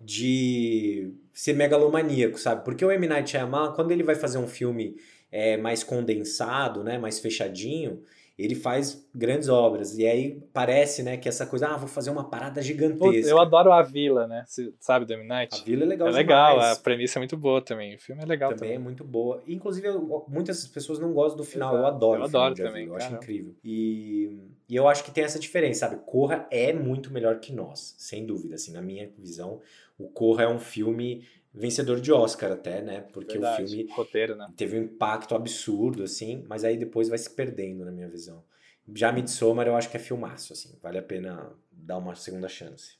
[0.00, 2.64] de ser megalomaníaco, sabe?
[2.64, 3.06] Porque o M.
[3.06, 4.96] Night Shyamalan, quando ele vai fazer um filme
[5.30, 8.02] é, mais condensado, né, mais fechadinho,
[8.38, 9.98] ele faz grandes obras.
[9.98, 13.28] E aí parece, né, que essa coisa, ah, vou fazer uma parada gigantesca.
[13.28, 14.44] Eu adoro a Vila, né?
[14.46, 15.26] Você sabe do M.
[15.26, 15.60] Night?
[15.60, 17.96] A Vila é legal É legal, a premissa é muito boa também.
[17.96, 18.68] O filme é legal também.
[18.68, 19.42] Também é muito boa.
[19.48, 21.74] Inclusive, eu, muitas pessoas não gostam do final.
[21.74, 21.82] Exato.
[21.82, 22.86] Eu adoro Eu adoro também.
[22.86, 23.56] Eu acho incrível.
[23.64, 26.00] E, e eu acho que tem essa diferença, sabe?
[26.06, 29.60] Corra é muito melhor que nós, sem dúvida, assim, na minha visão.
[29.98, 31.24] O Corra é um filme
[31.58, 33.00] vencedor de Oscar até, né?
[33.12, 33.64] Porque Verdade.
[33.64, 34.48] o filme Roteiro, né?
[34.56, 38.42] teve um impacto absurdo, assim, mas aí depois vai se perdendo, na minha visão.
[38.94, 42.96] Já Midsommar eu acho que é filmaço, assim, vale a pena dar uma segunda chance.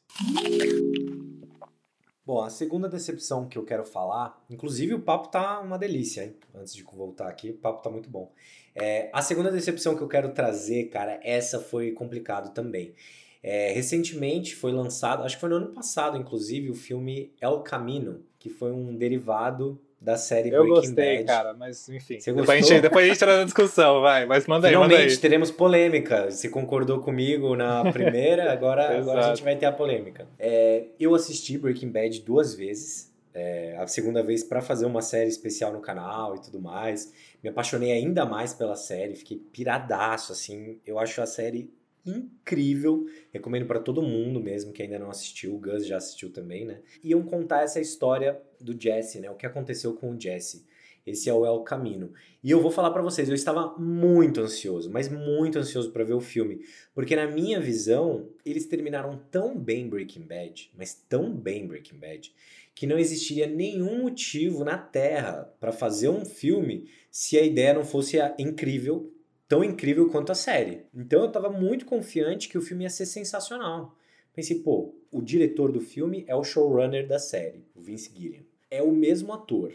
[2.26, 6.36] Bom, a segunda decepção que eu quero falar, inclusive o papo tá uma delícia, hein?
[6.54, 8.30] Antes de voltar aqui, o papo tá muito bom.
[8.74, 12.94] É, a segunda decepção que eu quero trazer, cara, essa foi complicado também.
[13.42, 18.22] É, recentemente foi lançado, acho que foi no ano passado, inclusive, o filme El Camino,
[18.48, 21.26] que foi um derivado da série eu Breaking gostei, Bad.
[21.26, 22.20] cara, mas enfim.
[22.20, 24.26] Você depois, a gente, depois a gente entra na discussão, vai.
[24.26, 25.16] Mas manda aí, Finalmente aí.
[25.16, 26.30] teremos polêmica.
[26.30, 30.26] Você concordou comigo na primeira, agora, agora a gente vai ter a polêmica.
[30.38, 33.08] É, eu assisti Breaking Bad duas vezes.
[33.34, 37.12] É, a segunda vez para fazer uma série especial no canal e tudo mais.
[37.42, 40.78] Me apaixonei ainda mais pela série, fiquei piradaço, assim.
[40.86, 41.70] Eu acho a série
[42.08, 43.06] incrível.
[43.32, 45.54] Recomendo para todo mundo mesmo que ainda não assistiu.
[45.54, 46.80] O Gus já assistiu também, né?
[47.02, 49.30] Iam contar essa história do Jesse, né?
[49.30, 50.66] O que aconteceu com o Jesse.
[51.08, 52.12] Esse é o El Camino.
[52.44, 56.12] E eu vou falar para vocês, eu estava muito ansioso, mas muito ansioso para ver
[56.12, 56.60] o filme,
[56.94, 62.32] porque na minha visão, eles terminaram tão bem Breaking Bad, mas tão bem Breaking Bad,
[62.74, 67.84] que não existiria nenhum motivo na Terra para fazer um filme se a ideia não
[67.84, 69.10] fosse incrível
[69.48, 70.82] tão incrível quanto a série.
[70.94, 73.96] Então eu estava muito confiante que o filme ia ser sensacional.
[74.34, 78.42] Pensei, pô, o diretor do filme é o showrunner da série, o Vince Gilliam.
[78.70, 79.72] É o mesmo ator,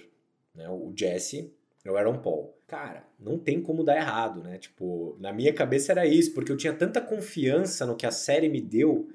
[0.54, 0.70] né?
[0.70, 1.52] O Jesse
[1.84, 2.54] é o Aaron Paul.
[2.68, 4.58] Cara, não tem como dar errado, né?
[4.58, 8.48] Tipo, na minha cabeça era isso, porque eu tinha tanta confiança no que a série
[8.48, 9.10] me deu,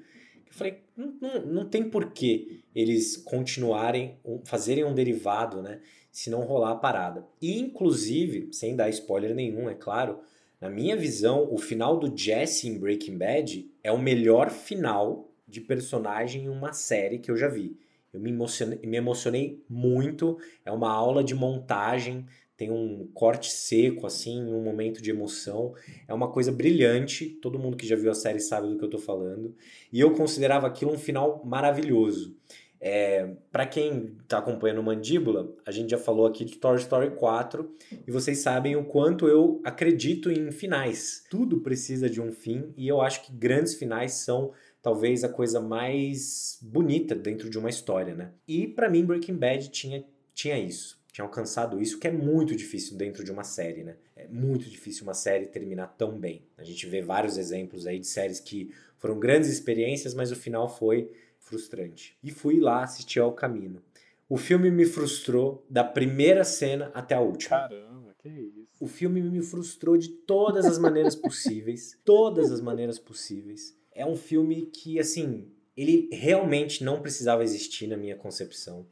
[0.45, 5.79] que eu falei, não, não, não tem porquê eles continuarem, fazerem um derivado, né?
[6.11, 7.25] Se não rolar a parada.
[7.41, 10.19] E, inclusive, sem dar spoiler nenhum, é claro,
[10.61, 15.61] na minha visão, o final do Jesse em Breaking Bad é o melhor final de
[15.61, 17.77] personagem em uma série que eu já vi.
[18.13, 20.37] Eu me emocionei, me emocionei muito.
[20.65, 22.25] É uma aula de montagem,
[22.57, 25.73] tem um corte seco, assim, um momento de emoção.
[26.05, 27.25] É uma coisa brilhante.
[27.41, 29.55] Todo mundo que já viu a série sabe do que eu tô falando.
[29.93, 32.35] E eu considerava aquilo um final maravilhoso.
[32.81, 37.69] É, para quem está acompanhando Mandíbula, a gente já falou aqui de Toy Story 4
[38.07, 41.23] e vocês sabem o quanto eu acredito em finais.
[41.29, 45.59] Tudo precisa de um fim e eu acho que grandes finais são talvez a coisa
[45.59, 48.31] mais bonita dentro de uma história, né?
[48.47, 52.95] E para mim Breaking Bad tinha, tinha isso, tinha alcançado isso, que é muito difícil
[52.95, 53.97] dentro de uma série, né?
[54.15, 56.43] É muito difícil uma série terminar tão bem.
[56.57, 60.69] A gente vê vários exemplos aí de séries que foram grandes experiências, mas o final
[60.69, 61.09] foi
[61.49, 62.15] frustrante.
[62.23, 63.81] E fui lá assistir ao Camino.
[64.29, 67.57] O filme me frustrou da primeira cena até a última.
[67.57, 68.69] Caramba, que isso.
[68.79, 71.97] O filme me frustrou de todas as maneiras possíveis.
[72.05, 73.75] Todas as maneiras possíveis.
[73.91, 78.85] É um filme que, assim, ele realmente não precisava existir na minha concepção.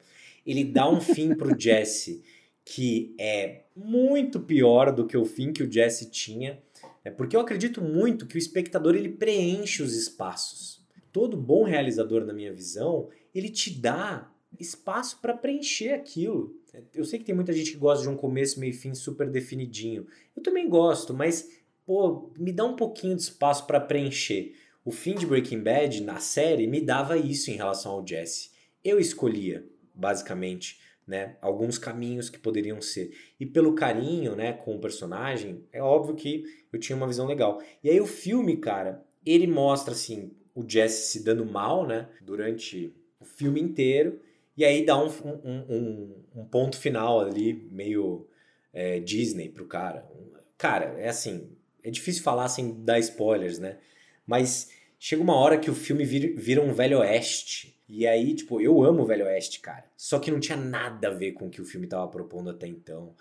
[0.43, 2.23] Ele dá um fim pro Jesse
[2.65, 6.61] que é muito pior do que o fim que o Jesse tinha.
[7.05, 10.76] É porque eu acredito muito que o espectador ele preenche os espaços
[11.17, 16.55] todo bom realizador, na minha visão, ele te dá espaço para preencher aquilo.
[16.93, 19.27] Eu sei que tem muita gente que gosta de um começo, meio e fim super
[19.27, 20.05] definidinho.
[20.35, 21.49] Eu também gosto, mas
[21.87, 24.53] pô, me dá um pouquinho de espaço para preencher.
[24.85, 28.51] O fim de Breaking Bad na série me dava isso em relação ao Jesse.
[28.83, 33.09] Eu escolhia, basicamente, né, alguns caminhos que poderiam ser.
[33.39, 37.59] E pelo carinho, né, com o personagem, é óbvio que eu tinha uma visão legal.
[37.83, 42.09] E aí o filme, cara, ele mostra assim, o Jesse se dando mal, né?
[42.19, 44.19] Durante o filme inteiro.
[44.57, 48.27] E aí dá um, um, um, um ponto final ali, meio
[48.73, 50.09] é, Disney pro cara.
[50.57, 53.77] Cara, é assim, é difícil falar sem dar spoilers, né?
[54.25, 57.79] Mas chega uma hora que o filme vira, vira um velho oeste.
[57.87, 59.85] E aí, tipo, eu amo o velho oeste, cara.
[59.95, 62.65] Só que não tinha nada a ver com o que o filme tava propondo até
[62.65, 63.13] então.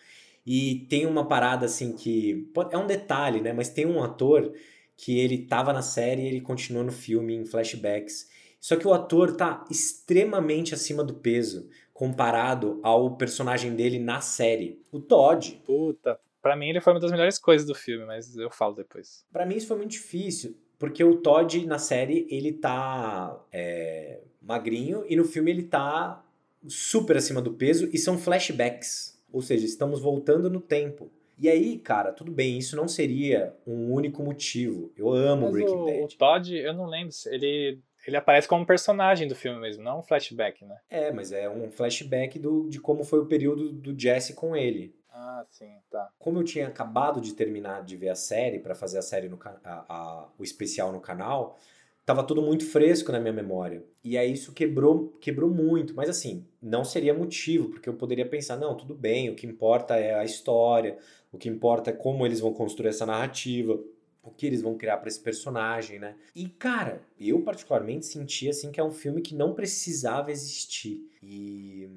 [0.46, 2.50] E tem uma parada assim que.
[2.70, 3.52] É um detalhe, né?
[3.52, 4.54] Mas tem um ator
[4.96, 8.28] que ele tava na série e ele continua no filme em flashbacks.
[8.60, 14.82] Só que o ator tá extremamente acima do peso comparado ao personagem dele na série,
[14.90, 15.62] o Todd.
[15.64, 19.24] Puta, pra mim ele foi uma das melhores coisas do filme, mas eu falo depois.
[19.32, 25.04] Para mim isso foi muito difícil, porque o Todd na série ele tá é, magrinho
[25.08, 26.22] e no filme ele tá
[26.68, 29.18] super acima do peso e são flashbacks.
[29.32, 31.10] Ou seja, estamos voltando no tempo.
[31.38, 34.92] E aí, cara, tudo bem, isso não seria um único motivo.
[34.96, 36.02] Eu amo Mas Breaking o, Bad.
[36.02, 40.02] O Todd, eu não lembro, ele ele aparece como personagem do filme mesmo, não um
[40.02, 40.78] flashback, né?
[40.88, 44.94] É, mas é um flashback do, de como foi o período do Jesse com ele.
[45.10, 46.08] Ah, sim, tá.
[46.18, 49.38] Como eu tinha acabado de terminar de ver a série, para fazer a série no
[49.42, 51.58] a, a, o especial no canal,
[52.06, 53.84] tava tudo muito fresco na minha memória.
[54.02, 55.92] E aí isso quebrou, quebrou muito.
[55.94, 59.96] Mas assim, não seria motivo, porque eu poderia pensar, não, tudo bem, o que importa
[59.96, 60.96] é a história,
[61.32, 63.78] o que importa é como eles vão construir essa narrativa,
[64.22, 66.14] o que eles vão criar para esse personagem, né?
[66.34, 71.10] E cara, eu particularmente senti assim que é um filme que não precisava existir.
[71.20, 71.88] E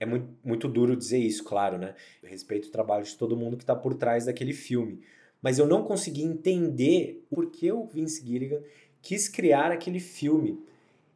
[0.00, 1.94] é muito, muito duro dizer isso, claro, né?
[2.20, 5.00] Eu respeito o trabalho de todo mundo que está por trás daquele filme.
[5.40, 8.60] Mas eu não consegui entender por que o Vince Gilligan
[9.08, 10.62] quis criar aquele filme.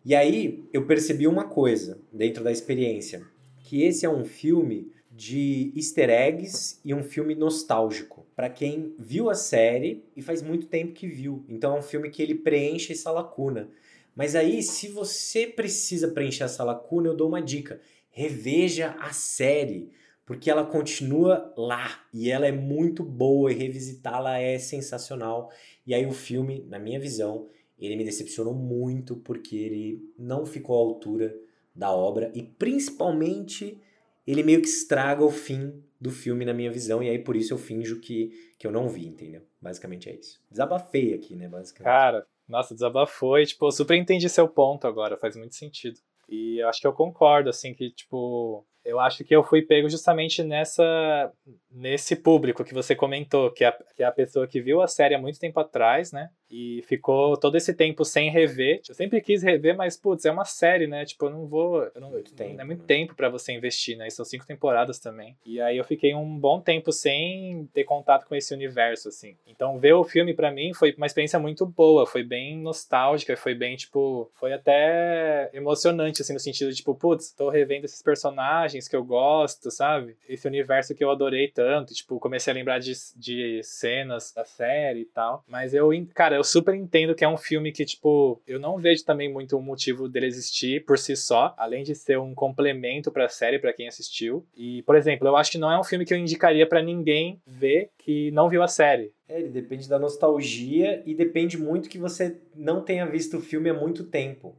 [0.03, 3.23] E aí eu percebi uma coisa dentro da experiência,
[3.59, 9.29] que esse é um filme de easter eggs e um filme nostálgico para quem viu
[9.29, 11.45] a série e faz muito tempo que viu.
[11.47, 13.69] Então é um filme que ele preenche essa lacuna.
[14.17, 17.79] Mas aí, se você precisa preencher essa lacuna, eu dou uma dica:
[18.11, 19.91] reveja a série,
[20.25, 25.51] porque ela continua lá e ela é muito boa e revisitá-la é sensacional.
[25.87, 27.51] E aí o filme, na minha visão,
[27.87, 31.35] ele me decepcionou muito porque ele não ficou à altura
[31.75, 33.81] da obra e principalmente
[34.27, 37.55] ele meio que estraga o fim do filme na minha visão, e aí por isso
[37.55, 39.43] eu finjo que, que eu não vi, entendeu?
[39.61, 40.41] Basicamente é isso.
[40.51, 41.93] Desabafei aqui, né, basicamente.
[41.93, 46.01] Cara, nossa, desabafou e, tipo, eu super entendi seu ponto agora, faz muito sentido.
[46.29, 49.89] E eu acho que eu concordo, assim, que, tipo, eu acho que eu fui pego
[49.89, 51.33] justamente nessa
[51.71, 55.15] nesse público que você comentou, que é, que é a pessoa que viu a série
[55.15, 56.31] há muito tempo atrás, né?
[56.53, 58.83] E ficou todo esse tempo sem rever.
[58.87, 61.05] Eu sempre quis rever, mas, putz, é uma série, né?
[61.05, 61.83] Tipo, eu não vou.
[61.95, 62.87] Eu não, muito tempo, é muito né?
[62.87, 64.07] tempo para você investir, né?
[64.07, 65.37] E são cinco temporadas também.
[65.47, 69.35] E aí eu fiquei um bom tempo sem ter contato com esse universo, assim.
[69.47, 72.07] Então, ver o filme para mim foi uma experiência muito boa.
[72.07, 74.31] Foi bem nostálgica, foi bem, tipo.
[74.35, 79.05] Foi até emocionante, assim, no sentido de, tipo, putz, tô revendo esses personagens que eu
[79.05, 80.17] gosto, sabe?
[80.29, 85.01] Esse universo que eu adorei tanto tipo, comecei a lembrar de, de cenas da série
[85.01, 85.45] e tal.
[85.47, 89.05] Mas eu, cara, eu super entendo que é um filme que, tipo, eu não vejo
[89.05, 93.29] também muito um motivo dele existir por si só, além de ser um complemento pra
[93.29, 94.47] série, para quem assistiu.
[94.57, 97.41] E, por exemplo, eu acho que não é um filme que eu indicaria para ninguém
[97.47, 99.13] ver que não viu a série.
[99.29, 103.71] É, ele depende da nostalgia e depende muito que você não tenha visto o filme
[103.71, 104.57] há muito tempo.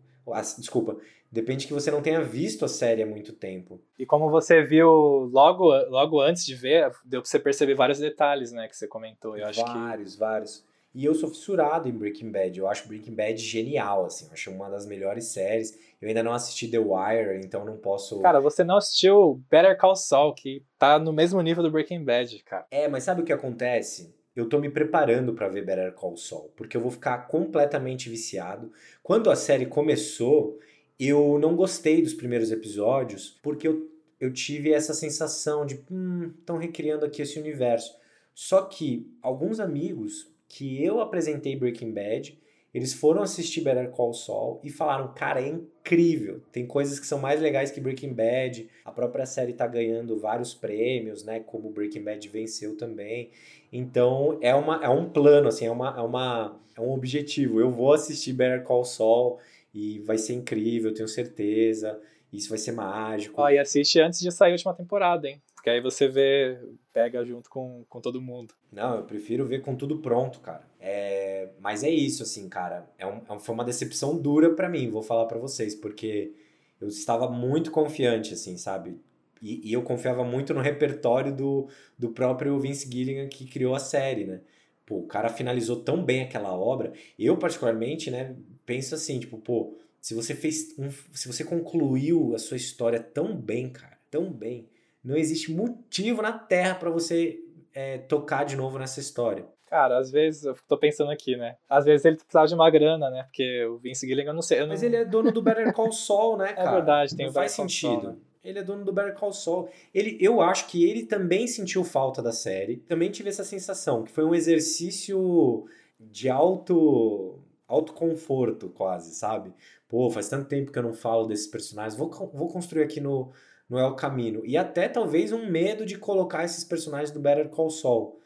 [0.57, 0.97] Desculpa,
[1.33, 3.81] Depende que você não tenha visto a série há muito tempo.
[3.97, 4.87] E como você viu
[5.33, 9.35] logo, logo antes de ver, deu pra você perceber vários detalhes, né, que você comentou.
[9.35, 10.19] Eu acho vários, que...
[10.19, 10.63] vários.
[10.93, 12.59] E eu sou fissurado em Breaking Bad.
[12.59, 14.27] Eu acho Breaking Bad genial, assim.
[14.27, 15.77] Eu acho uma das melhores séries.
[15.99, 18.19] Eu ainda não assisti The Wire, então não posso.
[18.19, 22.43] Cara, você não assistiu Better Call Saul, que tá no mesmo nível do Breaking Bad,
[22.43, 22.67] cara.
[22.69, 24.13] É, mas sabe o que acontece?
[24.35, 28.71] Eu tô me preparando para ver Better Call Saul, porque eu vou ficar completamente viciado.
[29.01, 30.59] Quando a série começou,
[30.99, 36.57] eu não gostei dos primeiros episódios, porque eu, eu tive essa sensação de, hum, estão
[36.57, 37.95] recriando aqui esse universo.
[38.33, 42.37] Só que alguns amigos que eu apresentei Breaking Bad,
[42.71, 46.41] eles foram assistir Better Call Saul e falaram, cara, é incrível.
[46.51, 48.69] Tem coisas que são mais legais que Breaking Bad.
[48.85, 51.39] A própria série tá ganhando vários prêmios, né?
[51.39, 53.31] Como Breaking Bad venceu também.
[53.71, 57.59] Então é, uma, é um plano, assim, é, uma, é, uma, é um objetivo.
[57.59, 59.39] Eu vou assistir Better Call Saul
[59.73, 61.99] e vai ser incrível, tenho certeza.
[62.31, 63.41] Isso vai ser mágico.
[63.41, 65.41] Ó, e assiste antes de sair a última temporada, hein?
[65.55, 66.59] Porque aí você vê,
[66.91, 68.53] pega junto com, com todo mundo.
[68.73, 70.63] Não, eu prefiro ver com tudo pronto, cara.
[70.79, 72.89] É, mas é isso, assim, cara.
[72.97, 76.33] É um, é foi uma decepção dura para mim, vou falar para vocês, porque
[76.81, 78.99] eu estava muito confiante, assim, sabe?
[79.41, 83.79] E, e, eu confiava muito no repertório do, do próprio Vince Gilligan que criou a
[83.79, 84.41] série, né?
[84.85, 86.93] Pô, o cara finalizou tão bem aquela obra.
[87.19, 92.39] Eu, particularmente, né, penso assim, tipo, pô, se você fez um, se você concluiu a
[92.39, 94.67] sua história tão bem, cara, tão bem,
[95.03, 97.42] não existe motivo na Terra para você
[97.73, 99.45] é, tocar de novo nessa história.
[99.73, 101.55] Cara, às vezes, eu tô pensando aqui, né?
[101.67, 103.23] Às vezes ele precisava de uma grana, né?
[103.23, 104.61] Porque o Vince Gilligan, eu não sei.
[104.61, 104.87] Eu Mas não...
[104.87, 106.69] ele é dono do Better Call Saul, né, é cara?
[106.69, 108.01] É verdade, tem não faz sentido.
[108.01, 108.15] Saul, né?
[108.43, 109.69] Ele é dono do Better Call Saul.
[109.91, 112.77] Ele, eu acho que ele também sentiu falta da série.
[112.77, 115.65] Também tive essa sensação, que foi um exercício
[115.99, 119.51] de alto autoconforto, quase, sabe?
[119.87, 121.95] Pô, faz tanto tempo que eu não falo desses personagens.
[121.95, 123.31] Vou, vou construir aqui no,
[123.73, 124.45] no El Camino.
[124.45, 128.19] E até talvez um medo de colocar esses personagens do Better Call Saul.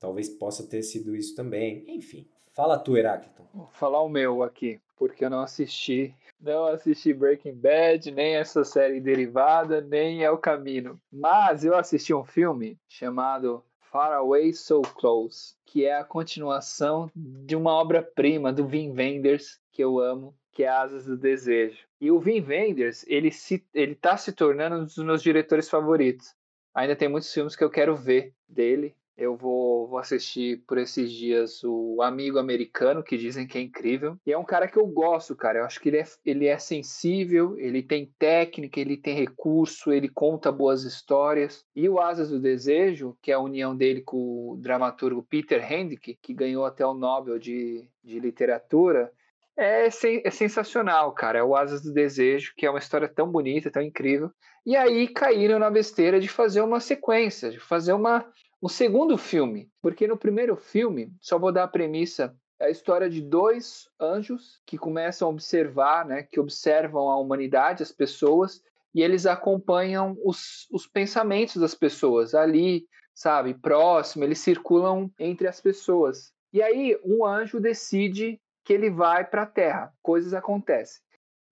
[0.00, 1.84] Talvez possa ter sido isso também.
[1.86, 2.26] Enfim.
[2.52, 3.46] Fala tu, Heráclito.
[3.52, 6.14] Vou falar o meu aqui, porque eu não assisti.
[6.40, 10.98] Não assisti Breaking Bad, nem essa série derivada, nem El Camino.
[11.12, 13.62] Mas eu assisti um filme chamado
[13.92, 19.84] Far Away So Close, que é a continuação de uma obra-prima do Wim Wenders, que
[19.84, 21.78] eu amo, que é Asas do Desejo.
[22.04, 26.34] E o Wim Wenders, ele se, ele tá se tornando um dos meus diretores favoritos.
[26.74, 28.94] Ainda tem muitos filmes que eu quero ver dele.
[29.16, 34.18] Eu vou, vou assistir por esses dias o Amigo Americano, que dizem que é incrível.
[34.26, 35.60] E é um cara que eu gosto, cara.
[35.60, 40.10] Eu acho que ele é, ele é sensível, ele tem técnica, ele tem recurso, ele
[40.10, 41.64] conta boas histórias.
[41.74, 46.18] E o Asas do Desejo, que é a união dele com o dramaturgo Peter Handke,
[46.20, 49.10] que ganhou até o Nobel de, de Literatura,
[49.56, 51.38] é, é sensacional, cara.
[51.38, 54.30] É o Asas do Desejo, que é uma história tão bonita, tão incrível.
[54.66, 58.26] E aí caíram na besteira de fazer uma sequência, de fazer uma,
[58.62, 59.70] um segundo filme.
[59.82, 64.60] Porque no primeiro filme, só vou dar a premissa, é a história de dois anjos
[64.66, 68.62] que começam a observar, né, que observam a humanidade, as pessoas,
[68.94, 75.60] e eles acompanham os, os pensamentos das pessoas ali, sabe, próximo, eles circulam entre as
[75.60, 76.32] pessoas.
[76.52, 81.02] E aí um anjo decide que ele vai para a Terra, coisas acontecem.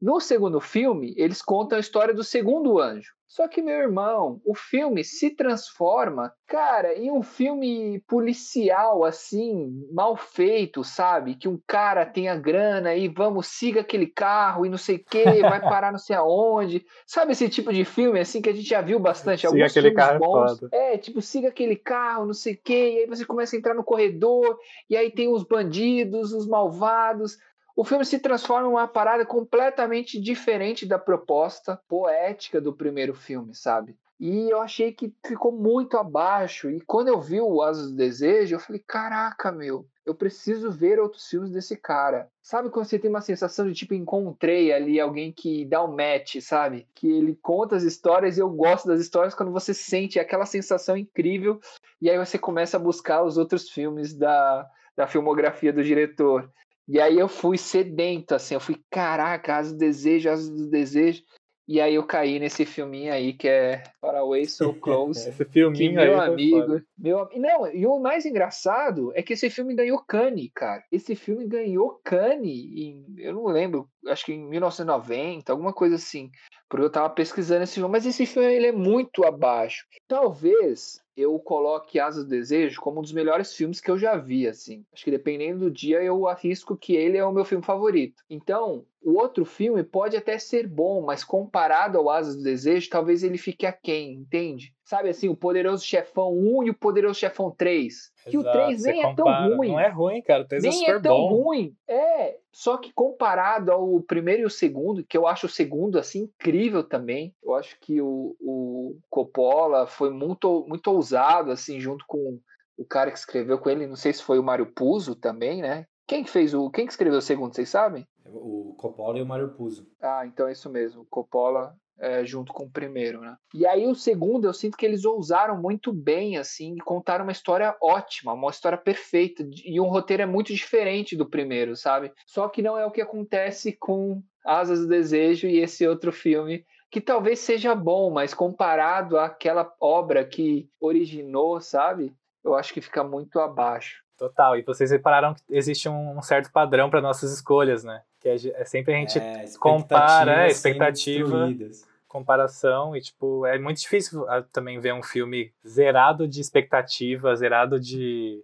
[0.00, 3.12] No segundo filme, eles contam a história do segundo anjo.
[3.32, 10.18] Só que, meu irmão, o filme se transforma, cara, em um filme policial, assim, mal
[10.18, 11.34] feito, sabe?
[11.34, 15.02] Que um cara tem a grana e vamos, siga aquele carro e não sei o
[15.02, 16.84] que, vai parar não sei aonde.
[17.06, 19.48] Sabe esse tipo de filme, assim, que a gente já viu bastante?
[19.48, 20.62] Siga aquele carro é bons.
[20.70, 23.72] É, tipo, siga aquele carro, não sei o que, e aí você começa a entrar
[23.72, 24.58] no corredor,
[24.90, 27.38] e aí tem os bandidos, os malvados
[27.76, 33.54] o filme se transforma em uma parada completamente diferente da proposta poética do primeiro filme,
[33.54, 33.96] sabe?
[34.20, 36.70] E eu achei que ficou muito abaixo.
[36.70, 41.00] E quando eu vi o Asas do Desejo, eu falei: caraca, meu, eu preciso ver
[41.00, 42.28] outros filmes desse cara.
[42.40, 46.36] Sabe quando você tem uma sensação de tipo, encontrei ali alguém que dá um match,
[46.40, 46.86] sabe?
[46.94, 50.96] Que ele conta as histórias e eu gosto das histórias quando você sente aquela sensação
[50.96, 51.60] incrível.
[52.00, 54.64] E aí você começa a buscar os outros filmes da,
[54.96, 56.48] da filmografia do diretor.
[56.92, 61.22] E aí eu fui sedento, assim, eu fui, caraca, Asa do Desejo, Asa do Desejo.
[61.66, 65.26] E aí eu caí nesse filminho aí que é Faraway So Close.
[65.26, 69.74] esse filminho meu aí amigo, meu Não, e o mais engraçado é que esse filme
[69.74, 70.84] ganhou Cannes, cara.
[70.92, 76.30] Esse filme ganhou Cannes em, eu não lembro, acho que em 1990, alguma coisa assim.
[76.68, 79.86] Porque eu tava pesquisando esse filme, mas esse filme ele é muito abaixo.
[80.06, 84.46] Talvez eu coloque Asa do Desejo como um dos melhores filmes que eu já vi,
[84.46, 84.84] assim.
[84.92, 88.22] Acho que dependendo do dia eu arrisco que ele é o meu filme favorito.
[88.28, 93.22] Então, o outro filme pode até ser bom, mas comparado ao Asas do Desejo, talvez
[93.22, 94.72] ele fique aquém, entende?
[94.84, 98.12] Sabe assim, o Poderoso Chefão 1 e o Poderoso Chefão 3.
[98.28, 99.68] Que Exato, o 3 nem é tão ruim.
[99.68, 100.42] Não é ruim, cara.
[100.42, 101.42] O 3 é nem super é tão bom.
[101.42, 101.74] ruim.
[101.88, 106.22] É, só que comparado ao primeiro e o segundo, que eu acho o segundo assim
[106.22, 107.34] incrível também.
[107.42, 112.38] Eu acho que o, o Coppola foi muito, muito ousado assim, junto com
[112.76, 115.86] o cara que escreveu com ele, não sei se foi o Mário Puzo também, né?
[116.06, 118.06] Quem que fez o, quem que escreveu o segundo, vocês sabem?
[118.26, 119.86] O Coppola e o Mario Puzo.
[120.00, 121.02] Ah, então é isso mesmo.
[121.02, 123.36] O Coppola é, junto com o primeiro, né?
[123.54, 127.32] E aí o segundo, eu sinto que eles ousaram muito bem, assim, e contaram uma
[127.32, 132.12] história ótima, uma história perfeita, e um roteiro é muito diferente do primeiro, sabe?
[132.26, 136.64] Só que não é o que acontece com Asas do Desejo e esse outro filme,
[136.90, 142.12] que talvez seja bom, mas comparado àquela obra que originou, sabe?
[142.44, 144.02] Eu acho que fica muito abaixo.
[144.18, 144.56] Total.
[144.56, 148.02] E vocês repararam que existe um certo padrão para nossas escolhas, né?
[148.22, 151.92] Que é, é sempre a gente É, compara, é, expectativas sendo expectativa.
[152.06, 157.80] comparação e tipo é muito difícil ah, também ver um filme zerado de expectativa, zerado
[157.80, 158.40] de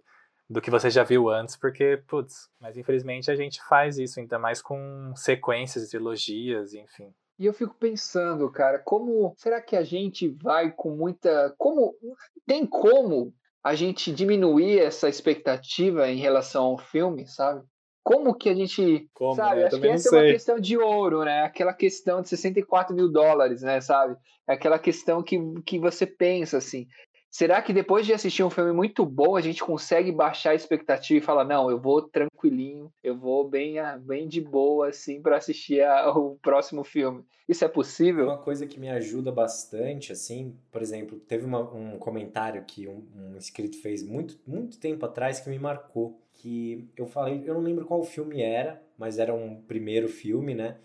[0.49, 4.37] do que você já viu antes, porque putz, mas infelizmente a gente faz isso ainda
[4.37, 7.13] mais com sequências, trilogias, enfim.
[7.37, 11.95] E eu fico pensando, cara, como será que a gente vai com muita, como
[12.45, 17.63] tem como a gente diminuir essa expectativa em relação ao filme, sabe?
[18.03, 19.61] Como que a gente, Como, sabe?
[19.61, 19.65] né?
[19.67, 20.33] Acho que essa é uma sei.
[20.33, 21.43] questão de ouro, né?
[21.43, 23.79] Aquela questão de 64 mil dólares, né?
[23.81, 24.15] Sabe?
[24.47, 26.87] É aquela questão que, que você pensa assim.
[27.31, 31.19] Será que depois de assistir um filme muito bom, a gente consegue baixar a expectativa
[31.19, 35.83] e falar, não, eu vou tranquilinho, eu vou bem, bem de boa, assim, para assistir
[35.83, 37.23] a- o próximo filme?
[37.47, 38.25] Isso é possível?
[38.25, 43.05] Uma coisa que me ajuda bastante, assim, por exemplo, teve uma- um comentário que um,
[43.15, 46.19] um inscrito fez muito, muito tempo atrás que me marcou.
[46.41, 50.77] Que eu falei, eu não lembro qual filme era, mas era um primeiro filme, né?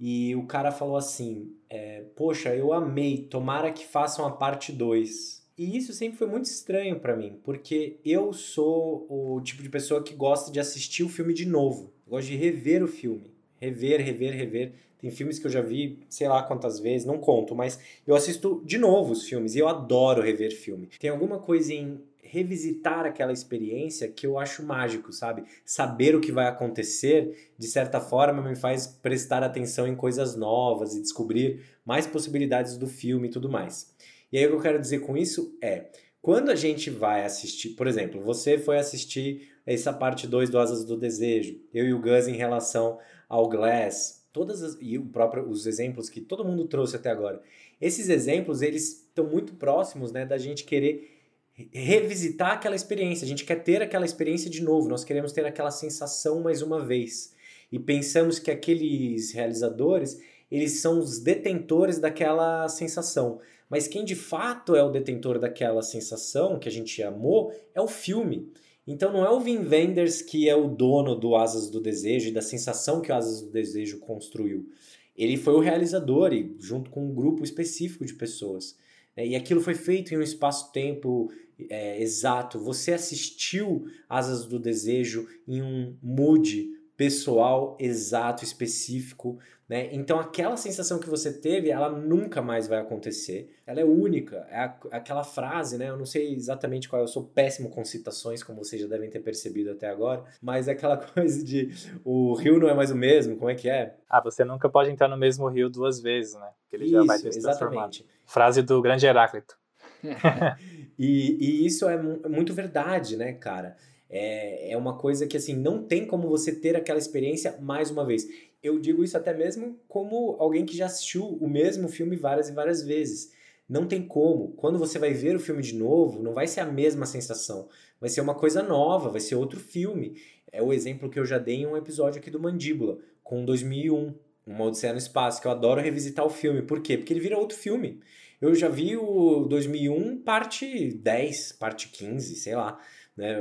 [0.00, 5.42] E o cara falou assim: é, Poxa, eu amei, tomara que façam a parte 2.
[5.58, 10.02] E isso sempre foi muito estranho pra mim, porque eu sou o tipo de pessoa
[10.02, 11.92] que gosta de assistir o filme de novo.
[12.06, 13.34] Gosto de rever o filme.
[13.60, 14.72] Rever, rever, rever.
[15.02, 17.76] Tem filmes que eu já vi, sei lá quantas vezes, não conto, mas
[18.06, 20.88] eu assisto de novo os filmes e eu adoro rever filme.
[21.00, 25.42] Tem alguma coisa em revisitar aquela experiência que eu acho mágico, sabe?
[25.64, 30.94] Saber o que vai acontecer, de certa forma, me faz prestar atenção em coisas novas
[30.94, 33.92] e descobrir mais possibilidades do filme e tudo mais.
[34.30, 35.90] E aí o que eu quero dizer com isso é,
[36.22, 40.84] quando a gente vai assistir, por exemplo, você foi assistir essa parte 2 do Asas
[40.84, 45.48] do Desejo, eu e o Gus em relação ao Glass, todas as, e o próprio,
[45.48, 47.42] os exemplos que todo mundo trouxe até agora.
[47.80, 51.20] Esses exemplos, eles estão muito próximos, né, da gente querer
[51.52, 53.24] re- revisitar aquela experiência.
[53.24, 56.80] A gente quer ter aquela experiência de novo, nós queremos ter aquela sensação mais uma
[56.80, 57.34] vez.
[57.70, 60.20] E pensamos que aqueles realizadores,
[60.50, 63.40] eles são os detentores daquela sensação.
[63.68, 67.88] Mas quem de fato é o detentor daquela sensação que a gente amou é o
[67.88, 68.52] filme.
[68.86, 72.32] Então não é o Vin Wenders que é o dono do Asas do Desejo e
[72.32, 74.68] da sensação que o Asas do Desejo construiu.
[75.16, 78.76] Ele foi o realizador e junto com um grupo específico de pessoas.
[79.16, 79.26] né?
[79.26, 81.30] E aquilo foi feito em um espaço-tempo
[81.68, 82.58] é, exato.
[82.58, 86.70] Você assistiu Asas do Desejo em um mood
[87.04, 89.38] pessoal exato, específico,
[89.68, 89.88] né?
[89.92, 93.50] Então aquela sensação que você teve, ela nunca mais vai acontecer.
[93.66, 94.46] Ela é única.
[94.50, 95.88] É a- aquela frase, né?
[95.88, 97.00] Eu não sei exatamente qual.
[97.00, 100.22] é, Eu sou péssimo com citações, como vocês já devem ter percebido até agora.
[100.40, 101.70] Mas é aquela coisa de
[102.04, 103.36] o rio não é mais o mesmo.
[103.36, 103.96] Como é que é?
[104.08, 106.50] Ah, você nunca pode entrar no mesmo rio duas vezes, né?
[106.62, 107.96] Porque ele já vai Isso, ter se transformado.
[108.24, 109.56] Frase do grande Heráclito.
[110.98, 113.76] E, e isso é é muito verdade, né, cara?
[114.12, 118.04] É, é uma coisa que, assim, não tem como você ter aquela experiência mais uma
[118.04, 118.28] vez.
[118.62, 122.52] Eu digo isso até mesmo como alguém que já assistiu o mesmo filme várias e
[122.52, 123.32] várias vezes.
[123.68, 124.52] Não tem como.
[124.52, 127.68] Quando você vai ver o filme de novo, não vai ser a mesma sensação.
[127.98, 130.20] Vai ser uma coisa nova, vai ser outro filme.
[130.52, 134.14] É o exemplo que eu já dei em um episódio aqui do Mandíbula, com 2001,
[134.46, 136.60] Uma Odisseia no Espaço, que eu adoro revisitar o filme.
[136.60, 136.98] Por quê?
[136.98, 138.00] Porque ele vira outro filme.
[138.42, 142.78] Eu já vi o 2001 parte 10, parte 15, sei lá.
[143.16, 143.40] Né?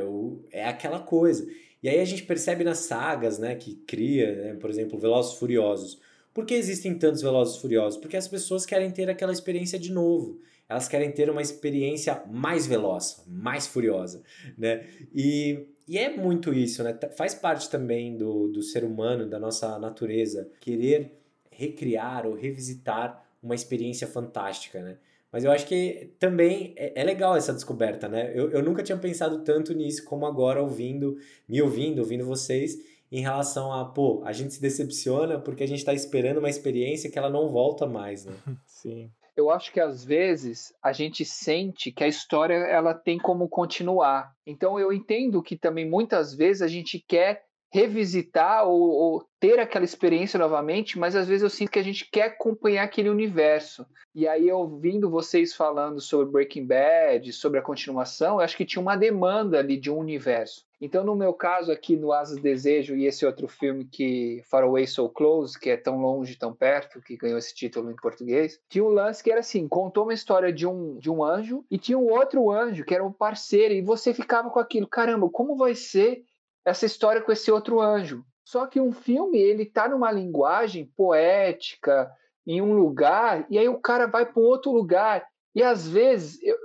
[0.52, 1.48] É aquela coisa.
[1.84, 6.00] E aí a gente percebe nas sagas né, que cria, né, por exemplo, Velozes Furiosos.
[6.34, 8.00] Por que existem tantos Velozes Furiosos?
[8.00, 10.40] Porque as pessoas querem ter aquela experiência de novo.
[10.70, 14.24] Elas querem ter uma experiência mais veloz, mais furiosa,
[14.58, 14.88] né?
[15.14, 16.98] E, e é muito isso, né?
[17.18, 21.12] Faz parte também do, do ser humano, da nossa natureza, querer
[21.52, 24.98] recriar ou revisitar uma experiência fantástica, né?
[25.32, 28.32] Mas eu acho que também é, é legal essa descoberta, né?
[28.36, 31.18] Eu, eu nunca tinha pensado tanto nisso como agora, ouvindo,
[31.48, 32.78] me ouvindo, ouvindo vocês.
[33.12, 37.10] em relação a, pô, a gente se decepciona porque a gente está esperando uma experiência
[37.10, 38.34] que ela não volta mais, né?
[38.68, 39.10] Sim.
[39.36, 44.36] Eu acho que às vezes a gente sente que a história ela tem como continuar.
[44.46, 49.86] Então eu entendo que também muitas vezes a gente quer revisitar ou, ou, ter aquela
[49.86, 53.86] experiência novamente, mas às vezes eu sinto que a gente quer acompanhar aquele universo.
[54.14, 58.82] E aí, ouvindo vocês falando sobre Breaking Bad, sobre a continuação, eu acho que tinha
[58.82, 60.66] uma demanda ali de um universo.
[60.82, 64.86] Então, no meu caso aqui no Asas Desejo e esse outro filme que Far Away
[64.86, 68.84] So Close, que é tão longe, tão perto, que ganhou esse título em português, tinha
[68.84, 71.98] um lance que era assim, contou uma história de um, de um anjo e tinha
[71.98, 75.76] um outro anjo que era um parceiro e você ficava com aquilo, caramba, como vai
[75.76, 76.24] ser
[76.66, 78.24] essa história com esse outro anjo.
[78.44, 82.12] Só que um filme, ele tá numa linguagem poética,
[82.46, 85.26] em um lugar, e aí o cara vai para um outro lugar.
[85.54, 86.56] E às vezes, eu,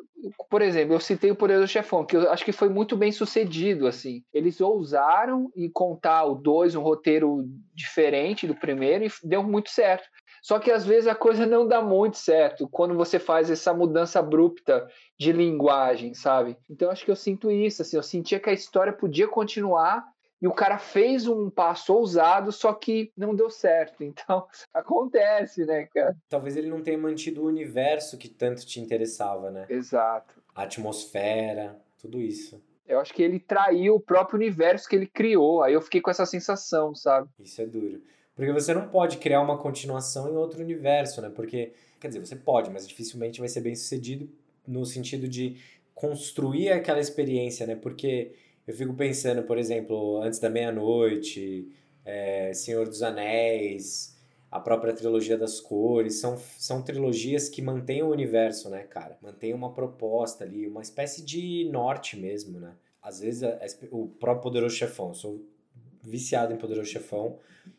[0.49, 3.13] por exemplo, eu citei o Poder do Chefão, que eu acho que foi muito bem
[3.13, 4.23] sucedido, assim.
[4.33, 7.45] Eles ousaram e contar o dois, um roteiro
[7.75, 10.09] diferente do primeiro, e deu muito certo.
[10.47, 14.21] Só que às vezes a coisa não dá muito certo quando você faz essa mudança
[14.21, 14.89] abrupta
[15.19, 16.57] de linguagem, sabe?
[16.71, 20.05] Então acho que eu sinto isso, assim, eu sentia que a história podia continuar
[20.41, 24.05] e o cara fez um passo ousado, só que não deu certo.
[24.05, 26.17] Então, acontece, né, cara?
[26.29, 29.67] Talvez ele não tenha mantido o universo que tanto te interessava, né?
[29.69, 30.41] Exato.
[30.55, 32.63] A atmosfera, tudo isso.
[32.87, 35.65] Eu acho que ele traiu o próprio universo que ele criou.
[35.65, 37.29] Aí eu fiquei com essa sensação, sabe?
[37.41, 38.01] Isso é duro.
[38.37, 41.30] Porque você não pode criar uma continuação em outro universo, né?
[41.34, 44.28] Porque, quer dizer, você pode, mas dificilmente vai ser bem sucedido
[44.68, 45.57] no sentido de
[45.95, 47.74] construir aquela experiência, né?
[47.74, 48.32] Porque
[48.66, 51.66] eu fico pensando, por exemplo, Antes da Meia-Noite,
[52.05, 54.14] é, Senhor dos Anéis,
[54.51, 59.16] a própria trilogia das cores, são, são trilogias que mantêm o universo, né, cara?
[59.22, 62.74] Mantém uma proposta ali, uma espécie de norte mesmo, né?
[63.03, 65.43] Às vezes, a, a, o próprio Poderoso Chefão, sou
[66.07, 67.39] viciado em Poderoso Chefão.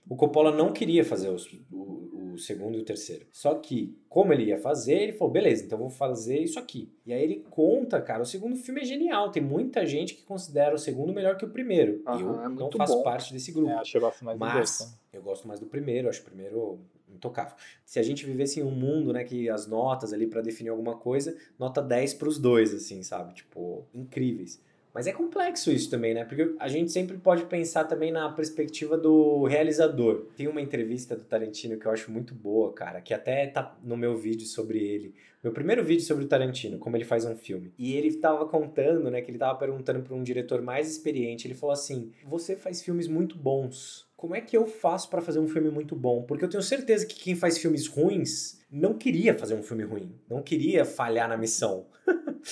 [0.09, 3.25] O Coppola não queria fazer os, o, o, segundo e o terceiro.
[3.31, 6.91] Só que, como ele ia fazer, ele falou: beleza, então vou fazer isso aqui.
[7.05, 9.31] E aí ele conta, cara, o segundo filme é genial.
[9.31, 12.03] Tem muita gente que considera o segundo melhor que o primeiro.
[12.05, 13.03] Uhum, eu é não faço bom.
[13.03, 13.69] parte desse grupo.
[13.69, 14.97] É, acho eu mais Mas dois, né?
[15.13, 17.55] eu gosto mais do primeiro, acho o primeiro intocável.
[17.85, 20.97] Se a gente vivesse em um mundo, né, que as notas ali para definir alguma
[20.97, 23.33] coisa, nota 10 para os dois, assim, sabe?
[23.33, 24.61] Tipo, incríveis.
[24.97, 26.25] Mas é complexo isso também, né?
[26.25, 30.25] Porque a gente sempre pode pensar também na perspectiva do realizador.
[30.35, 33.95] Tem uma entrevista do Tarantino que eu acho muito boa, cara, que até tá no
[33.95, 35.13] meu vídeo sobre ele.
[35.43, 37.71] Meu primeiro vídeo sobre o Tarantino, como ele faz um filme.
[37.77, 41.45] E ele tava contando, né, que ele tava perguntando para um diretor mais experiente.
[41.45, 44.07] Ele falou assim: "Você faz filmes muito bons.
[44.17, 46.23] Como é que eu faço para fazer um filme muito bom?
[46.23, 50.15] Porque eu tenho certeza que quem faz filmes ruins não queria fazer um filme ruim,
[50.27, 51.85] não queria falhar na missão.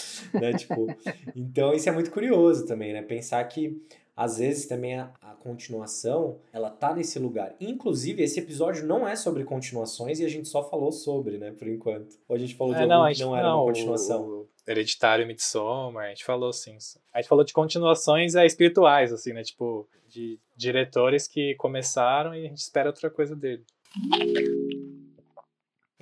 [0.33, 0.53] né?
[0.53, 0.87] Tipo,
[1.35, 3.01] então isso é muito curioso também, né?
[3.01, 3.81] Pensar que
[4.15, 7.53] às vezes também a, a, continuação ela tá nesse lugar.
[7.59, 11.67] Inclusive, esse episódio não é sobre continuações e a gente só falou sobre, né, por
[11.67, 12.15] enquanto.
[12.27, 14.23] Ou a gente falou de É, algum não, a que não era não, uma continuação.
[14.23, 16.77] O, o Hereditário Midsommar, a gente falou assim.
[17.13, 19.43] A gente falou de continuações é, espirituais, assim, né?
[19.43, 23.65] Tipo, de diretores que começaram e a gente espera outra coisa dele.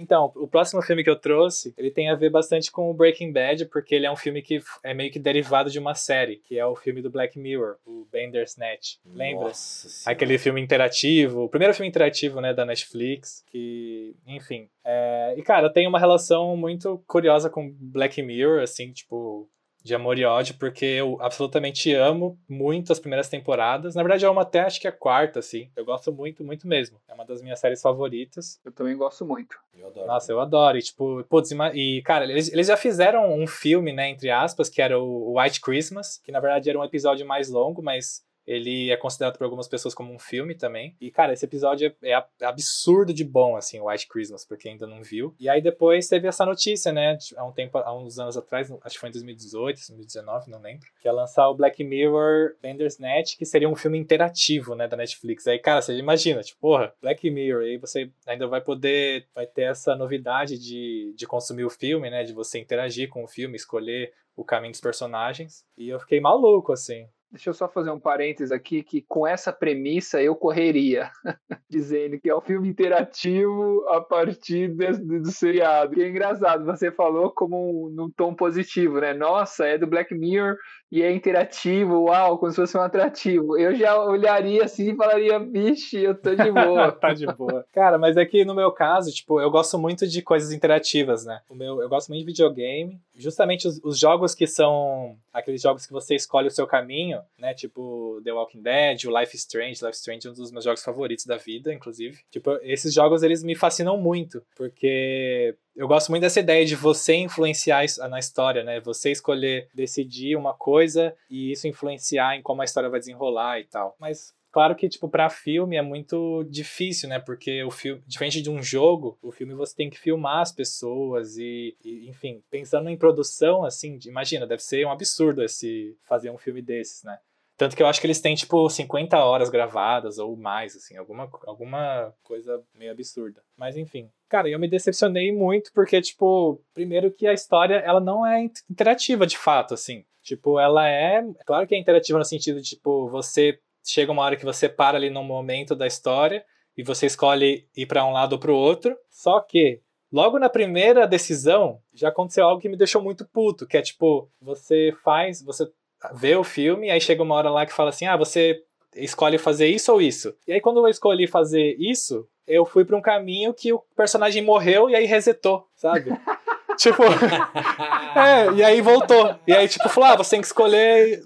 [0.03, 3.31] Então, o próximo filme que eu trouxe, ele tem a ver bastante com o Breaking
[3.31, 6.59] Bad, porque ele é um filme que é meio que derivado de uma série, que
[6.59, 8.97] é o filme do Black Mirror, o Bandersnatch.
[9.05, 9.45] Lembra?
[9.45, 10.11] Nossa.
[10.11, 14.67] Aquele filme interativo, o primeiro filme interativo, né, da Netflix, que, enfim.
[14.83, 15.35] É...
[15.37, 19.47] E, cara, eu tenho uma relação muito curiosa com Black Mirror, assim, tipo,
[19.83, 23.95] de amor e ódio, porque eu absolutamente amo muito as primeiras temporadas.
[23.95, 25.69] Na verdade, eu amo até acho que a quarta, assim.
[25.75, 26.97] Eu gosto muito, muito mesmo.
[27.07, 28.59] É uma das minhas séries favoritas.
[28.63, 29.57] Eu também gosto muito.
[29.77, 30.07] Eu adoro.
[30.07, 30.77] Nossa, eu adoro.
[30.77, 34.81] E, tipo, putz, e, cara, eles, eles já fizeram um filme, né, entre aspas, que
[34.81, 38.97] era o White Christmas, que na verdade era um episódio mais longo, mas ele é
[38.97, 40.95] considerado por algumas pessoas como um filme também.
[40.99, 44.87] E, cara, esse episódio é, é absurdo de bom, assim, White Christmas, pra quem ainda
[44.87, 45.35] não viu.
[45.39, 48.95] E aí depois teve essa notícia, né, há um tempo, há uns anos atrás, acho
[48.95, 53.45] que foi em 2018, 2019, não lembro, que ia lançar o Black Mirror Bandersnatch, que
[53.45, 55.47] seria um filme interativo, né, da Netflix.
[55.47, 59.63] Aí, cara, você imagina, tipo, porra, Black Mirror, aí você ainda vai poder, vai ter
[59.63, 64.13] essa novidade de, de consumir o filme, né, de você interagir com o filme, escolher
[64.35, 65.63] o caminho dos personagens.
[65.77, 67.07] E eu fiquei maluco, assim.
[67.33, 71.09] Deixa eu só fazer um parênteses aqui, que com essa premissa eu correria,
[71.67, 75.95] dizendo que é um filme interativo a partir desse, do seriado.
[75.95, 79.15] Que é engraçado, você falou como um, num tom positivo, né?
[79.15, 80.57] Nossa, é do Black Mirror
[80.91, 83.57] e é interativo, uau, como se fosse um atrativo.
[83.57, 86.91] Eu já olharia assim e falaria, vixe, eu tô de boa.
[87.01, 87.65] tá de boa.
[87.73, 91.41] Cara, mas é que no meu caso, tipo, eu gosto muito de coisas interativas, né?
[91.49, 93.01] O meu, eu gosto muito de videogame.
[93.15, 97.53] Justamente os, os jogos que são aqueles jogos que você escolhe o seu caminho, né?
[97.53, 99.83] Tipo The Walking Dead, o Life is Strange.
[99.83, 102.19] Life is Strange é um dos meus jogos favoritos da vida, inclusive.
[102.31, 107.15] Tipo, esses jogos eles me fascinam muito, porque eu gosto muito dessa ideia de você
[107.15, 108.79] influenciar na história, né?
[108.81, 113.65] Você escolher decidir uma coisa e isso influenciar em como a história vai desenrolar e
[113.65, 113.95] tal.
[113.99, 117.17] Mas Claro que, tipo, pra filme é muito difícil, né?
[117.17, 121.37] Porque o filme, diferente de um jogo, o filme você tem que filmar as pessoas
[121.37, 126.37] e, e enfim, pensando em produção, assim, imagina, deve ser um absurdo esse fazer um
[126.37, 127.17] filme desses, né?
[127.57, 131.27] Tanto que eu acho que eles têm, tipo, 50 horas gravadas ou mais, assim, alguma,
[131.47, 133.41] alguma coisa meio absurda.
[133.57, 134.07] Mas, enfim.
[134.29, 139.25] Cara, eu me decepcionei muito porque, tipo, primeiro que a história, ela não é interativa
[139.25, 140.05] de fato, assim.
[140.21, 141.23] Tipo, ela é.
[141.45, 144.97] Claro que é interativa no sentido de, tipo, você chega uma hora que você para
[144.97, 146.43] ali num momento da história
[146.77, 148.97] e você escolhe ir para um lado ou para o outro.
[149.09, 149.81] Só que
[150.11, 154.29] logo na primeira decisão já aconteceu algo que me deixou muito puto, que é tipo,
[154.41, 155.67] você faz, você
[156.13, 158.61] vê o filme, aí chega uma hora lá que fala assim: "Ah, você
[158.95, 160.35] escolhe fazer isso ou isso".
[160.47, 164.43] E aí quando eu escolhi fazer isso, eu fui para um caminho que o personagem
[164.43, 166.11] morreu e aí resetou, sabe?
[166.77, 167.03] tipo,
[168.15, 169.35] é, e aí voltou.
[169.47, 171.23] E aí, tipo, falou: ah, você tem que escolher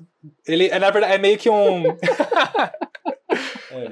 [0.47, 1.84] ele, é, na verdade, é meio que um.
[3.69, 3.88] É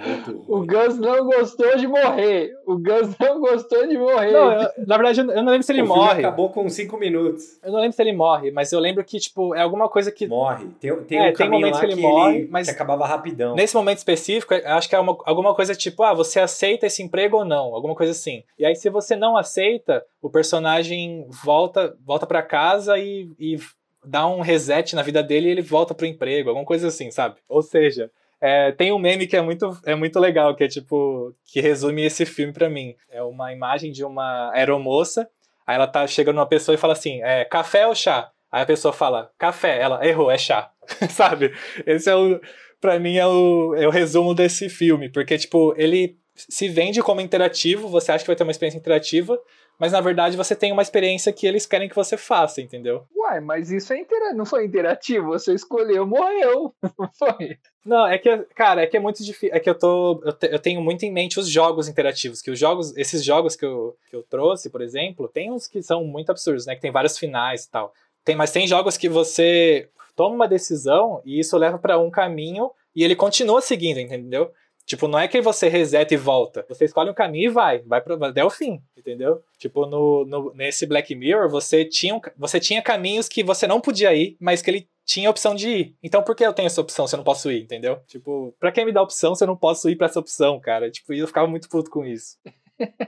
[0.47, 2.53] o Gus não gostou de morrer.
[2.65, 4.31] O Gus não gostou de morrer.
[4.31, 6.19] Não, eu, na verdade, eu não lembro se ele o morre.
[6.19, 7.59] acabou com 5 minutos.
[7.61, 10.27] Eu não lembro se ele morre, mas eu lembro que, tipo, é alguma coisa que.
[10.27, 10.67] Morre.
[10.79, 12.67] Tem, tem é, um tem momentos que ele que morre, ele, mas.
[12.67, 13.55] Que acabava rapidão.
[13.55, 17.03] Nesse momento específico, eu acho que é uma, alguma coisa tipo, ah, você aceita esse
[17.03, 17.75] emprego ou não?
[17.75, 18.43] Alguma coisa assim.
[18.57, 23.57] E aí, se você não aceita, o personagem volta, volta para casa e, e
[24.05, 27.35] dá um reset na vida dele e ele volta pro emprego, alguma coisa assim, sabe?
[27.47, 31.33] Ou seja, é, tem um meme que é muito, é muito legal, que é tipo,
[31.45, 32.95] que resume esse filme para mim.
[33.09, 35.27] É uma imagem de uma aeromoça,
[35.65, 38.31] aí ela tá chegando numa pessoa e fala assim, é, café ou chá?
[38.51, 40.71] Aí a pessoa fala, café, ela errou, é chá,
[41.09, 41.53] sabe?
[41.85, 42.39] Esse é o,
[42.79, 47.21] pra mim é o, é o resumo desse filme, porque tipo, ele se vende como
[47.21, 49.39] interativo, você acha que vai ter uma experiência interativa,
[49.79, 53.05] mas na verdade você tem uma experiência que eles querem que você faça, entendeu?
[53.15, 57.57] Uai, mas isso é intera não foi interativo, você escolheu, morreu, não foi?
[57.85, 60.47] Não, é que, cara, é que é muito difícil, é que eu tô, eu, te,
[60.47, 63.95] eu, tenho muito em mente os jogos interativos, que os jogos, esses jogos que eu,
[64.09, 67.17] que eu trouxe, por exemplo, tem uns que são muito absurdos, né, que tem vários
[67.17, 67.93] finais e tal.
[68.23, 72.71] Tem, mas tem jogos que você toma uma decisão e isso leva para um caminho
[72.95, 74.51] e ele continua seguindo, entendeu?
[74.85, 76.65] Tipo, não é que você reseta e volta.
[76.69, 77.79] Você escolhe um caminho e vai.
[77.79, 79.41] Vai pra, até o fim, entendeu?
[79.57, 84.13] Tipo, no, no, nesse Black Mirror, você tinha, você tinha caminhos que você não podia
[84.13, 85.95] ir, mas que ele tinha a opção de ir.
[86.03, 87.99] Então por que eu tenho essa opção se eu não posso ir, entendeu?
[88.07, 90.89] Tipo, pra quem me dá opção se eu não posso ir pra essa opção, cara?
[90.91, 92.37] Tipo, eu ficava muito puto com isso.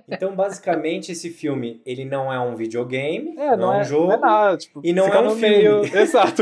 [0.08, 4.08] Então, basicamente, esse filme, ele não é um videogame, é, não, não é um jogo,
[4.08, 5.42] não é nada, tipo, e não é um filme.
[5.42, 5.82] Meio...
[5.94, 6.42] Exato.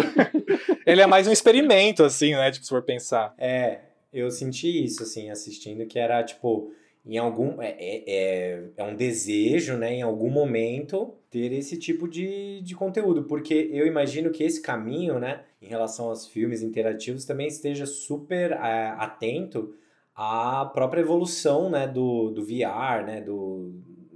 [0.86, 2.52] ele é mais um experimento, assim, né?
[2.52, 3.34] Tipo, se for pensar.
[3.40, 3.80] É,
[4.16, 6.72] eu senti isso, assim, assistindo, que era, tipo,
[7.06, 7.62] em algum...
[7.62, 12.74] É, é, é, é um desejo, né, em algum momento, ter esse tipo de, de
[12.74, 17.86] conteúdo, porque eu imagino que esse caminho, né, em relação aos filmes interativos, também esteja
[17.86, 19.76] super é, atento
[20.16, 23.74] à própria evolução, né, do, do VR, né, do,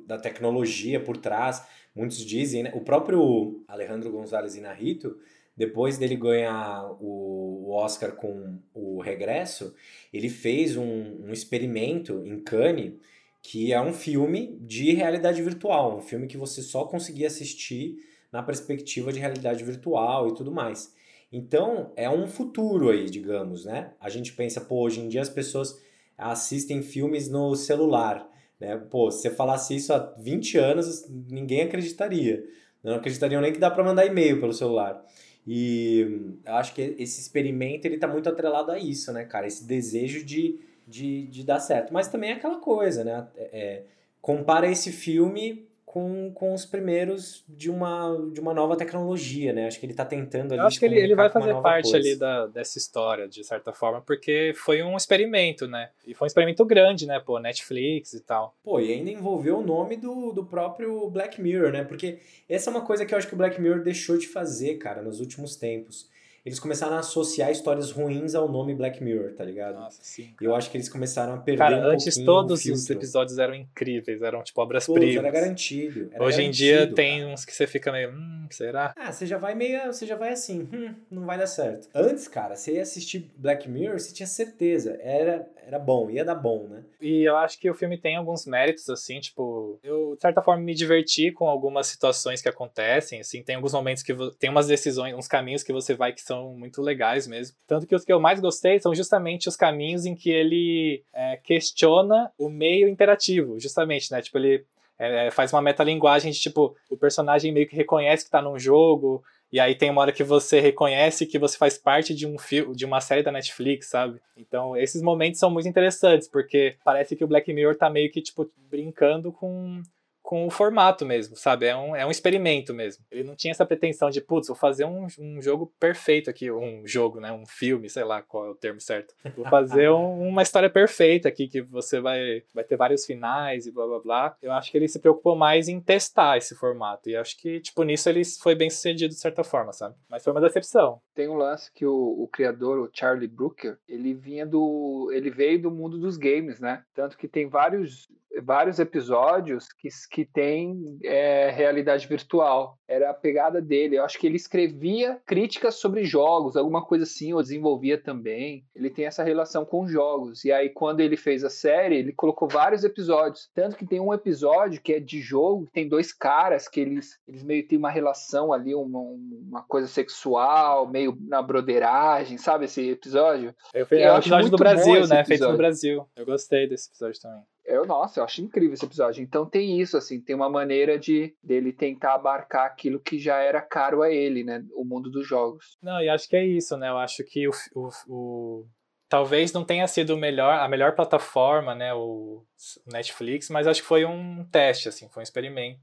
[0.07, 1.61] da tecnologia por trás.
[1.93, 5.17] Muitos dizem, né, o próprio Alejandro González Inarrito,
[5.59, 9.75] depois dele ganhar o Oscar com o Regresso,
[10.13, 12.93] ele fez um, um experimento em Cannes
[13.41, 17.97] que é um filme de realidade virtual, um filme que você só conseguia assistir
[18.31, 20.93] na perspectiva de realidade virtual e tudo mais.
[21.29, 23.91] Então, é um futuro aí, digamos, né?
[23.99, 25.77] A gente pensa, pô, hoje em dia as pessoas
[26.17, 28.29] assistem filmes no celular,
[28.59, 28.77] né?
[28.77, 32.45] Pô, se você falasse isso há 20 anos, ninguém acreditaria.
[32.83, 35.03] Não acreditariam nem que dá para mandar e-mail pelo celular.
[35.47, 39.47] E eu acho que esse experimento ele tá muito atrelado a isso, né, cara?
[39.47, 41.93] Esse desejo de, de, de dar certo.
[41.93, 43.27] Mas também é aquela coisa, né?
[43.35, 43.83] É, é
[44.21, 49.65] compara esse filme com, com os primeiros de uma, de uma nova tecnologia, né?
[49.65, 50.61] Acho que ele está tentando ali.
[50.61, 51.97] Eu acho que ele, ele vai fazer parte coisa.
[51.97, 55.89] ali da, dessa história, de certa forma, porque foi um experimento, né?
[56.05, 57.19] E foi um experimento grande, né?
[57.19, 58.55] Pô, Netflix e tal.
[58.63, 61.83] Pô, e ainda envolveu o nome do, do próprio Black Mirror, né?
[61.83, 64.75] Porque essa é uma coisa que eu acho que o Black Mirror deixou de fazer,
[64.75, 66.07] cara, nos últimos tempos
[66.45, 69.75] eles começaram a associar histórias ruins ao nome Black Mirror, tá ligado?
[69.75, 70.33] Nossa, sim.
[70.41, 73.55] E eu acho que eles começaram a perder cara, um antes todos os episódios eram
[73.55, 75.15] incríveis, eram tipo obras-primas.
[75.15, 76.09] Era garantido.
[76.11, 78.93] Era Hoje garantido, em dia tem uns que você fica meio, hum, será?
[78.97, 81.87] Ah, você já vai meio, você já vai assim, hum, não vai dar certo.
[81.93, 86.35] Antes, cara, você ia assistir Black Mirror, você tinha certeza, era era bom, ia dar
[86.35, 86.83] bom, né?
[87.01, 90.63] E eu acho que o filme tem alguns méritos, assim, tipo, eu, de certa forma,
[90.63, 95.13] me diverti com algumas situações que acontecem, assim, tem alguns momentos que tem umas decisões,
[95.15, 97.55] uns caminhos que você vai que são muito legais mesmo.
[97.67, 101.37] Tanto que os que eu mais gostei são justamente os caminhos em que ele é,
[101.37, 104.21] questiona o meio interativo, justamente, né?
[104.21, 104.65] Tipo, ele
[104.99, 109.23] é, faz uma metalinguagem de tipo, o personagem meio que reconhece que tá num jogo,
[109.51, 112.75] e aí tem uma hora que você reconhece que você faz parte de um filme,
[112.75, 114.21] de uma série da Netflix, sabe?
[114.37, 118.21] Então, esses momentos são muito interessantes, porque parece que o Black Mirror tá meio que,
[118.21, 119.81] tipo, brincando com
[120.29, 121.65] com o formato mesmo, sabe?
[121.65, 123.03] É um, é um experimento mesmo.
[123.09, 126.85] Ele não tinha essa pretensão de, putz, vou fazer um, um jogo perfeito aqui, um
[126.85, 127.31] jogo, né?
[127.31, 129.15] Um filme, sei lá qual é o termo certo.
[129.35, 133.71] Vou fazer um, uma história perfeita aqui, que você vai, vai ter vários finais e
[133.71, 134.37] blá blá blá.
[134.39, 137.09] Eu acho que ele se preocupou mais em testar esse formato.
[137.09, 139.95] E acho que, tipo, nisso ele foi bem sucedido de certa forma, sabe?
[140.07, 141.01] Mas foi uma decepção.
[141.15, 145.09] Tem um lance que o, o criador, o Charlie Brooker, ele vinha do.
[145.11, 146.83] ele veio do mundo dos games, né?
[146.93, 148.07] Tanto que tem vários
[148.43, 152.77] vários episódios que, que tem é, realidade virtual.
[152.87, 153.97] Era a pegada dele.
[153.97, 158.63] Eu acho que ele escrevia críticas sobre jogos, alguma coisa assim, ou desenvolvia também.
[158.75, 160.43] Ele tem essa relação com jogos.
[160.45, 163.49] E aí, quando ele fez a série, ele colocou vários episódios.
[163.53, 167.43] Tanto que tem um episódio que é de jogo, tem dois caras que eles, eles
[167.43, 173.53] meio têm uma relação ali, uma, uma coisa sexual, meio na broderagem, sabe esse episódio?
[173.73, 175.25] Eu, eu é o episódio do Brasil, né?
[175.25, 176.05] Feito no Brasil.
[176.15, 177.43] Eu gostei desse episódio também.
[177.69, 179.21] Eu, nossa, eu acho incrível esse episódio.
[179.21, 183.61] Então tem isso, assim, tem uma maneira de dele tentar abarcar aquilo que já era
[183.61, 184.63] caro a ele, né?
[184.73, 185.77] O mundo dos jogos.
[185.81, 186.89] Não, e acho que é isso, né?
[186.89, 188.65] Eu acho que o, o, o...
[189.07, 191.93] talvez não tenha sido melhor, a melhor plataforma, né?
[191.93, 192.43] O
[192.87, 195.79] Netflix, mas acho que foi um teste, assim, foi um experimento.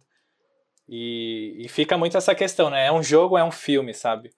[0.89, 2.87] E, e fica muito essa questão, né?
[2.87, 4.31] É um jogo, é um filme, sabe?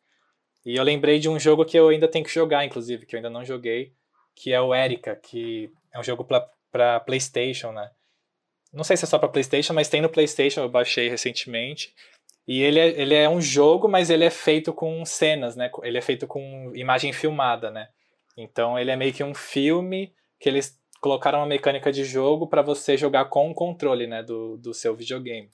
[0.65, 3.19] E eu lembrei de um jogo que eu ainda tenho que jogar, inclusive, que eu
[3.19, 3.95] ainda não joguei,
[4.35, 6.25] que é o Erika, que é um jogo
[6.71, 7.91] para PlayStation, né?
[8.73, 11.95] Não sei se é só para PlayStation, mas tem no PlayStation, eu baixei recentemente.
[12.47, 15.71] E ele é, ele é um jogo, mas ele é feito com cenas, né?
[15.83, 17.89] Ele é feito com imagem filmada, né?
[18.37, 22.63] Então ele é meio que um filme que eles colocaram uma mecânica de jogo para
[22.63, 25.51] você jogar com o controle, né, do, do seu videogame.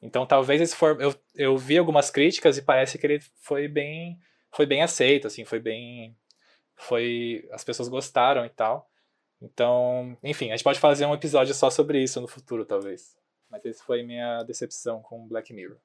[0.00, 4.18] Então talvez esse for eu, eu vi algumas críticas e parece que ele foi bem
[4.50, 6.16] foi bem aceito, assim, foi bem
[6.76, 8.88] foi as pessoas gostaram e tal.
[9.42, 13.16] Então, enfim, a gente pode fazer um episódio só sobre isso no futuro, talvez.
[13.50, 15.76] Mas esse foi minha decepção com Black Mirror.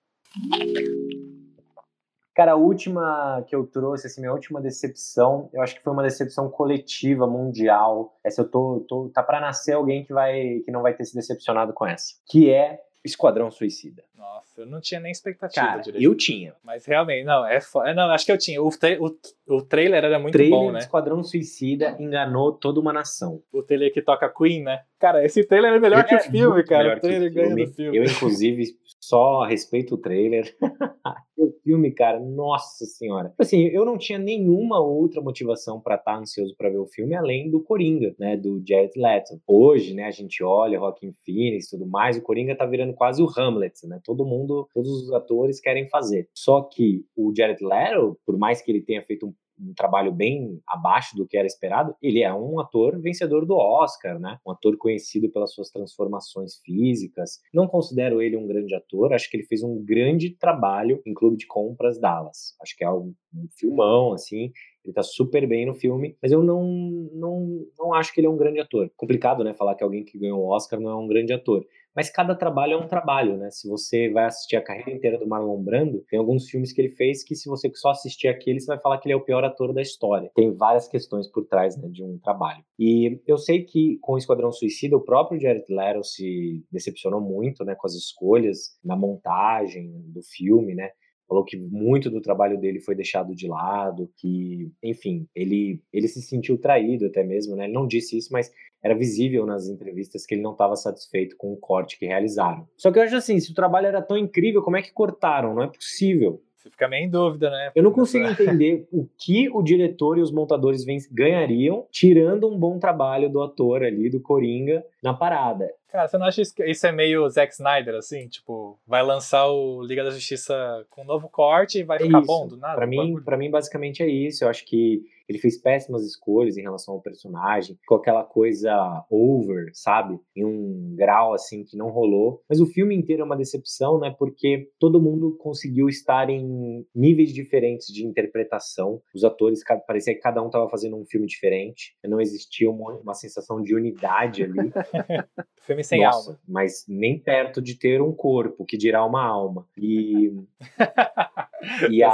[2.36, 6.04] Cara, a última que eu trouxe, assim, minha última decepção, eu acho que foi uma
[6.04, 8.16] decepção coletiva, mundial.
[8.24, 11.16] Essa eu tô, tô tá para nascer alguém que vai que não vai ter se
[11.16, 14.04] decepcionado com essa, que é Esquadrão Suicida.
[14.16, 16.04] Nossa, eu não tinha nem expectativa Cara, direito.
[16.04, 16.54] eu tinha.
[16.64, 17.60] Mas realmente, não, é.
[17.86, 18.62] É, não, acho que eu tinha.
[18.62, 19.18] O, tra o,
[19.56, 20.80] o trailer era muito trailer bom, né?
[20.80, 23.42] Esquadrão Suicida enganou toda uma nação.
[23.52, 24.84] O trailer que toca Queen, né?
[25.00, 26.98] Cara, esse trailer é melhor é, que o filme, cara.
[26.98, 27.98] O trailer ganha do filme.
[27.98, 28.64] Eu, inclusive,
[29.00, 30.56] só respeito o trailer.
[31.38, 33.32] o filme, cara, nossa senhora.
[33.38, 37.16] Assim, eu não tinha nenhuma outra motivação para estar tá ansioso para ver o filme
[37.16, 39.40] além do Coringa, né, do Jared Leto.
[39.46, 43.22] Hoje, né, a gente olha Rockin' Phoenix e tudo mais, o Coringa tá virando quase
[43.22, 44.00] o Hamlet, né?
[44.04, 46.28] Todo mundo, todos os atores querem fazer.
[46.34, 50.62] Só que o Jared Leto, por mais que ele tenha feito um um trabalho bem
[50.68, 54.38] abaixo do que era esperado, ele é um ator vencedor do Oscar, né?
[54.46, 57.40] Um ator conhecido pelas suas transformações físicas.
[57.54, 61.38] Não considero ele um grande ator, acho que ele fez um grande trabalho em Clube
[61.38, 62.56] de Compras Dallas.
[62.62, 64.52] Acho que é um, um filmão, assim,
[64.88, 66.64] ele tá super bem no filme, mas eu não,
[67.12, 68.90] não, não acho que ele é um grande ator.
[68.96, 69.54] Complicado, né?
[69.54, 71.66] Falar que alguém que ganhou o Oscar não é um grande ator.
[71.98, 73.50] Mas cada trabalho é um trabalho, né?
[73.50, 76.92] Se você vai assistir a carreira inteira do Marlon Brando, tem alguns filmes que ele
[76.92, 79.44] fez que se você só assistir aquele, você vai falar que ele é o pior
[79.44, 80.30] ator da história.
[80.36, 82.64] Tem várias questões por trás né, de um trabalho.
[82.78, 87.66] E eu sei que com o Esquadrão Suicida, o próprio Jared Leto se decepcionou muito,
[87.66, 90.92] né, com as escolhas na montagem do filme, né?
[91.28, 96.22] Falou que muito do trabalho dele foi deixado de lado, que, enfim, ele, ele se
[96.22, 97.66] sentiu traído até mesmo, né?
[97.66, 98.52] Ele não disse isso, mas
[98.84, 102.68] era visível nas entrevistas que ele não estava satisfeito com o corte que realizaram.
[102.78, 105.54] Só que eu acho assim, se o trabalho era tão incrível, como é que cortaram?
[105.54, 106.42] Não é possível.
[106.56, 107.72] Você fica meio em dúvida, né?
[107.76, 112.78] Eu não consigo entender o que o diretor e os montadores ganhariam tirando um bom
[112.80, 115.70] trabalho do ator ali, do Coringa, na parada.
[115.90, 118.28] Cara, você não acha que isso é meio Zack Snyder, assim?
[118.28, 122.20] Tipo, vai lançar o Liga da Justiça com um novo corte e vai é ficar
[122.20, 122.28] isso.
[122.28, 122.76] bom do nada?
[122.76, 124.44] Pra mim, pra mim, basicamente é isso.
[124.44, 129.70] Eu acho que ele fez péssimas escolhas em relação ao personagem, com aquela coisa over,
[129.74, 130.18] sabe?
[130.36, 132.42] Em um grau assim que não rolou.
[132.50, 134.16] Mas o filme inteiro é uma decepção, né?
[134.18, 139.02] Porque todo mundo conseguiu estar em níveis diferentes de interpretação.
[139.14, 141.96] Os atores, parecia que cada um estava fazendo um filme diferente.
[142.06, 144.72] Não existia uma, uma sensação de unidade ali.
[145.78, 146.40] filme sem Nossa, alma.
[146.48, 149.68] Mas nem perto de ter um corpo, que dirá uma alma.
[149.78, 150.34] E.
[151.90, 152.12] E a,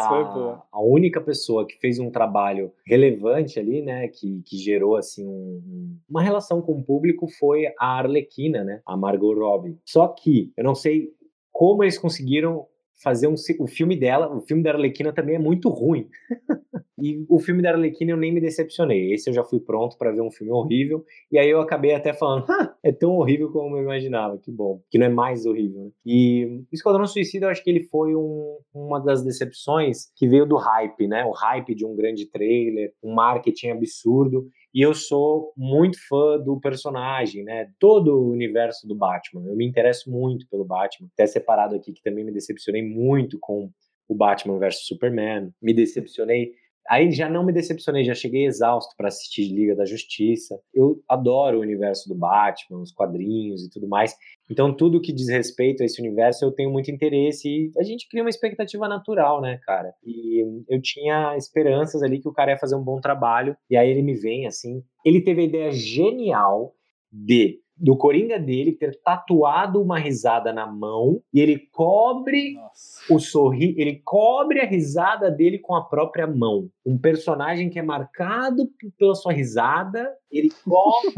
[0.71, 5.97] a única pessoa que fez um trabalho relevante ali, né, que, que gerou assim um,
[6.09, 9.77] uma relação com o público foi a Arlequina, né, a Margot Robbie.
[9.85, 11.11] Só que eu não sei
[11.51, 12.65] como eles conseguiram
[13.01, 16.07] fazer um, o filme dela, o filme da Arlequina também é muito ruim.
[16.97, 19.13] e o filme da Arlequina eu nem me decepcionei.
[19.13, 21.03] Esse eu já fui pronto para ver um filme horrível.
[21.31, 22.45] E aí eu acabei até falando,
[22.81, 24.37] é tão horrível como eu imaginava.
[24.37, 24.81] Que bom.
[24.89, 25.85] Que não é mais horrível.
[25.85, 25.91] Né?
[26.05, 30.55] E Esquadrão Suicida eu acho que ele foi um, uma das decepções que veio do
[30.55, 31.25] hype, né?
[31.25, 34.47] O hype de um grande trailer, um marketing absurdo.
[34.73, 37.71] E eu sou muito fã do personagem, né?
[37.79, 39.43] Todo o universo do Batman.
[39.47, 41.09] Eu me interesso muito pelo Batman.
[41.13, 43.69] Até separado aqui que também me decepcionei muito com
[44.07, 45.51] o Batman versus Superman.
[45.61, 46.53] Me decepcionei
[46.89, 50.59] Aí já não me decepcionei, já cheguei exausto para assistir Liga da Justiça.
[50.73, 54.15] Eu adoro o universo do Batman, os quadrinhos e tudo mais.
[54.49, 58.07] Então, tudo que diz respeito a esse universo, eu tenho muito interesse e a gente
[58.09, 59.93] cria uma expectativa natural, né, cara?
[60.03, 63.89] E eu tinha esperanças ali que o cara ia fazer um bom trabalho, e aí
[63.89, 64.83] ele me vem assim.
[65.05, 66.75] Ele teve a ideia genial
[67.11, 73.13] de do Coringa dele ter tatuado uma risada na mão e ele cobre Nossa.
[73.13, 76.69] o sorri, ele cobre a risada dele com a própria mão.
[76.85, 81.13] Um personagem que é marcado pela sua risada, ele cobre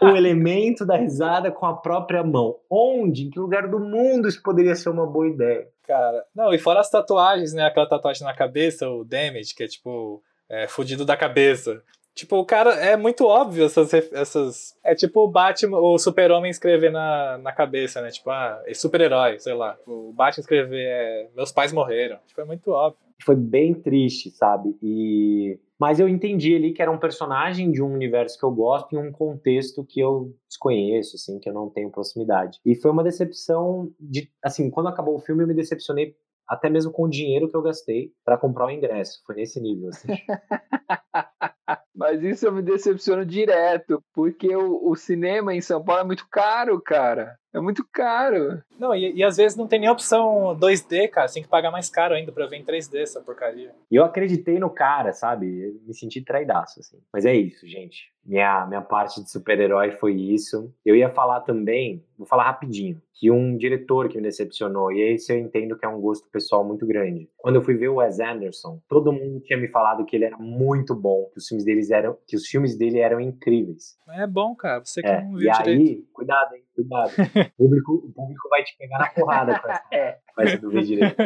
[0.00, 2.54] o elemento da risada com a própria mão.
[2.70, 5.66] Onde, em que lugar do mundo isso poderia ser uma boa ideia?
[5.88, 7.64] Cara, não, e fora as tatuagens, né?
[7.64, 11.82] Aquela tatuagem na cabeça, o damage, que é tipo é, fudido da cabeça.
[12.14, 13.92] Tipo, o cara é muito óbvio essas.
[13.92, 18.10] essas é tipo o Batman, o super-homem escrever na, na cabeça, né?
[18.10, 19.76] Tipo, ah, é super-herói, sei lá.
[19.84, 22.18] O Batman escrever é, meus pais morreram.
[22.26, 23.00] Tipo, é muito óbvio.
[23.24, 24.76] Foi bem triste, sabe?
[24.80, 25.58] E.
[25.76, 28.98] Mas eu entendi ali que era um personagem de um universo que eu gosto em
[28.98, 32.60] um contexto que eu desconheço, assim, que eu não tenho proximidade.
[32.64, 36.14] E foi uma decepção de, assim, quando acabou o filme eu me decepcionei
[36.46, 39.20] até mesmo com o dinheiro que eu gastei para comprar o ingresso.
[39.26, 40.08] Foi nesse nível, assim.
[41.94, 46.26] Mas isso eu me decepciono direto, porque o, o, cinema em São Paulo é muito
[46.28, 47.38] caro, cara.
[47.54, 48.60] É muito caro.
[48.78, 51.28] Não, e, e, às vezes não tem nem opção 2D, cara.
[51.28, 53.70] Você tem que pagar mais caro ainda pra ver em 3D essa porcaria.
[53.88, 55.46] E eu acreditei no cara, sabe?
[55.46, 56.98] Eu me senti traidaço, assim.
[57.12, 58.12] Mas é isso, gente.
[58.26, 60.72] Minha, minha parte de super-herói foi isso.
[60.84, 65.32] Eu ia falar também, vou falar rapidinho, que um diretor que me decepcionou, e esse
[65.32, 67.28] eu entendo que é um gosto pessoal muito grande.
[67.36, 70.38] Quando eu fui ver o Wes Anderson, todo mundo tinha me falado que ele era
[70.38, 73.98] muito bom, que os filmes deles eram, que os filmes dele eram incríveis.
[74.08, 74.82] É bom, cara.
[74.84, 75.80] Você que é, não viu e direito.
[75.80, 76.64] aí, cuidado, hein?
[76.74, 77.10] Cuidado.
[77.10, 80.18] O público, o público vai te pegar na porrada com essa, é.
[80.34, 81.16] com essa do direito.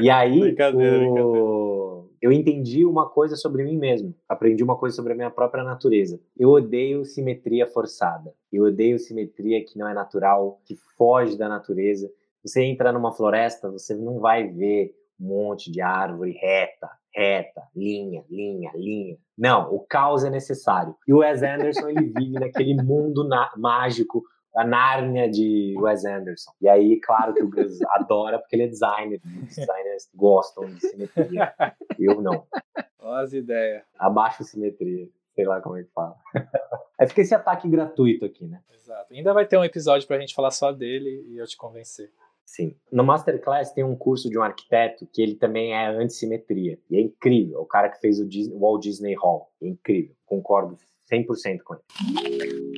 [0.00, 2.08] E aí, o...
[2.22, 4.14] eu entendi uma coisa sobre mim mesmo.
[4.28, 6.20] Aprendi uma coisa sobre a minha própria natureza.
[6.38, 8.32] Eu odeio simetria forçada.
[8.52, 12.08] Eu odeio simetria que não é natural, que foge da natureza.
[12.44, 18.22] Você entra numa floresta, você não vai ver um monte de árvore reta, reta, linha,
[18.28, 19.16] linha, linha.
[19.36, 20.94] Não, o caos é necessário.
[21.08, 24.22] E o Wes Anderson, ele vive naquele mundo mágico
[24.56, 26.52] a Nárnia de Wes Anderson.
[26.60, 29.20] E aí, claro que o Gus adora, porque ele é designer.
[29.42, 31.52] Os designers gostam de simetria.
[31.98, 32.46] Eu não.
[33.00, 33.82] Olha as ideias.
[33.98, 35.08] Abaixo simetria.
[35.34, 36.16] Sei lá como é que fala.
[36.96, 38.62] É fica esse ataque gratuito aqui, né?
[38.72, 39.12] Exato.
[39.12, 42.08] Ainda vai ter um episódio pra gente falar só dele e eu te convencer.
[42.46, 42.76] Sim.
[42.92, 46.78] No Masterclass tem um curso de um arquiteto que ele também é antissimetria.
[46.88, 47.60] E é incrível.
[47.60, 49.50] O cara que fez o Disney, Walt Disney Hall.
[49.60, 50.14] É incrível.
[50.24, 50.78] Concordo
[51.10, 52.73] 100% com ele.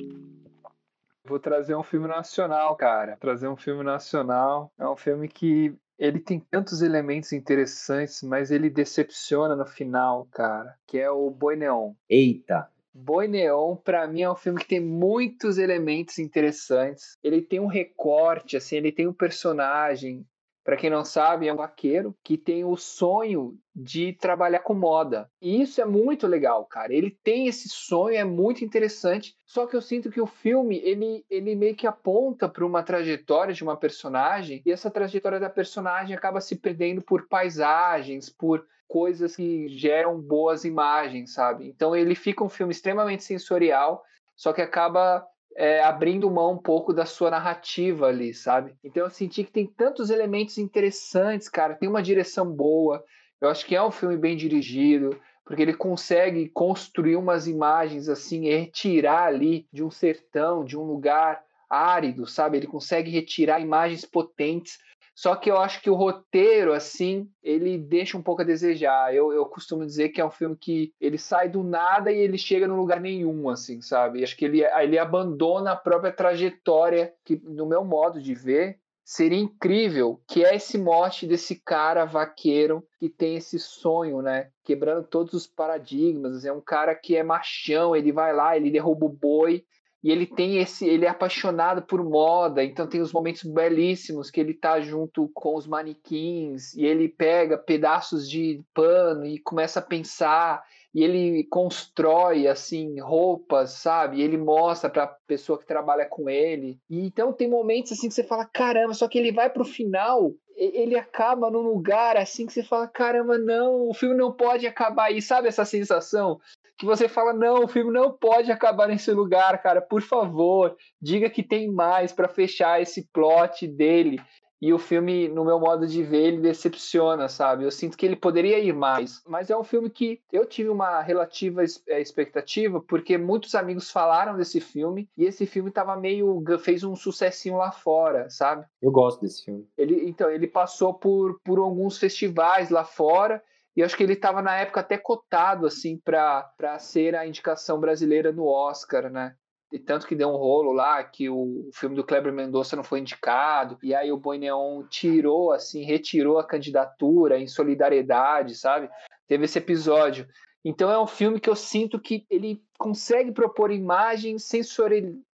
[1.27, 3.17] Vou trazer um filme nacional, cara.
[3.19, 4.71] Trazer um filme nacional.
[4.79, 10.75] É um filme que ele tem tantos elementos interessantes, mas ele decepciona no final, cara.
[10.87, 11.93] Que é o Boi Neon.
[12.09, 12.69] Eita!
[12.93, 17.17] Boi Neon, para mim, é um filme que tem muitos elementos interessantes.
[17.23, 20.25] Ele tem um recorte, assim, ele tem um personagem
[20.67, 25.31] para quem não sabe, é um vaqueiro que tem o sonho de trabalhar com moda.
[25.41, 26.93] E isso é muito legal, cara.
[26.93, 29.33] Ele tem esse sonho, é muito interessante.
[29.45, 33.53] Só que eu sinto que o filme, ele, ele meio que aponta para uma trajetória
[33.53, 39.37] de uma personagem, e essa trajetória da personagem acaba se perdendo por paisagens, por coisas
[39.37, 41.65] que geram boas imagens, sabe?
[41.69, 44.03] Então ele fica um filme extremamente sensorial,
[44.35, 45.25] só que acaba
[45.57, 48.75] é, abrindo mão um pouco da sua narrativa ali, sabe?
[48.83, 51.73] Então eu senti que tem tantos elementos interessantes, cara.
[51.73, 53.03] Tem uma direção boa.
[53.41, 58.47] Eu acho que é um filme bem dirigido, porque ele consegue construir umas imagens assim,
[58.47, 62.57] retirar ali de um sertão, de um lugar árido, sabe?
[62.57, 64.77] Ele consegue retirar imagens potentes
[65.17, 69.15] só que eu acho que o roteiro, assim, ele deixa um pouco a desejar.
[69.15, 72.37] Eu, eu costumo dizer que é um filme que ele sai do nada e ele
[72.37, 74.23] chega no lugar nenhum, assim, sabe?
[74.23, 79.39] acho que ele, ele abandona a própria trajetória, que no meu modo de ver, seria
[79.39, 84.51] incrível, que é esse mote desse cara vaqueiro que tem esse sonho, né?
[84.63, 86.45] Quebrando todos os paradigmas.
[86.45, 89.65] É um cara que é machão, ele vai lá, ele derruba o boi
[90.03, 94.39] e ele tem esse, ele é apaixonado por moda, então tem os momentos belíssimos que
[94.39, 99.83] ele tá junto com os manequins e ele pega pedaços de pano e começa a
[99.83, 104.17] pensar e ele constrói assim roupas, sabe?
[104.17, 106.79] E ele mostra para pessoa que trabalha com ele.
[106.89, 110.33] E então tem momentos assim que você fala, caramba, só que ele vai pro final,
[110.55, 115.05] ele acaba num lugar assim que você fala, caramba, não, o filme não pode acabar
[115.05, 116.39] aí, sabe essa sensação?
[116.77, 121.29] Que você fala, não, o filme não pode acabar nesse lugar, cara, por favor, diga
[121.29, 124.19] que tem mais para fechar esse plot dele.
[124.59, 127.63] E o filme, no meu modo de ver, ele decepciona, sabe?
[127.63, 129.21] Eu sinto que ele poderia ir mais.
[129.27, 134.35] Mas é um filme que eu tive uma relativa é, expectativa, porque muitos amigos falaram
[134.35, 136.43] desse filme, e esse filme tava meio.
[136.59, 138.65] fez um sucessinho lá fora, sabe?
[138.81, 139.67] Eu gosto desse filme.
[139.77, 143.43] Ele, então, ele passou por, por alguns festivais lá fora.
[143.77, 148.31] E acho que ele estava na época até cotado assim para ser a indicação brasileira
[148.31, 149.35] no Oscar, né?
[149.71, 153.01] E tanto que deu um rolo lá que o filme do Kleber Mendonça não foi
[153.01, 158.89] indicado, e aí o Boi Neon tirou, assim, retirou a candidatura em solidariedade, sabe?
[159.27, 160.25] Teve esse episódio.
[160.65, 164.37] Então é um filme que eu sinto que ele consegue propor imagem,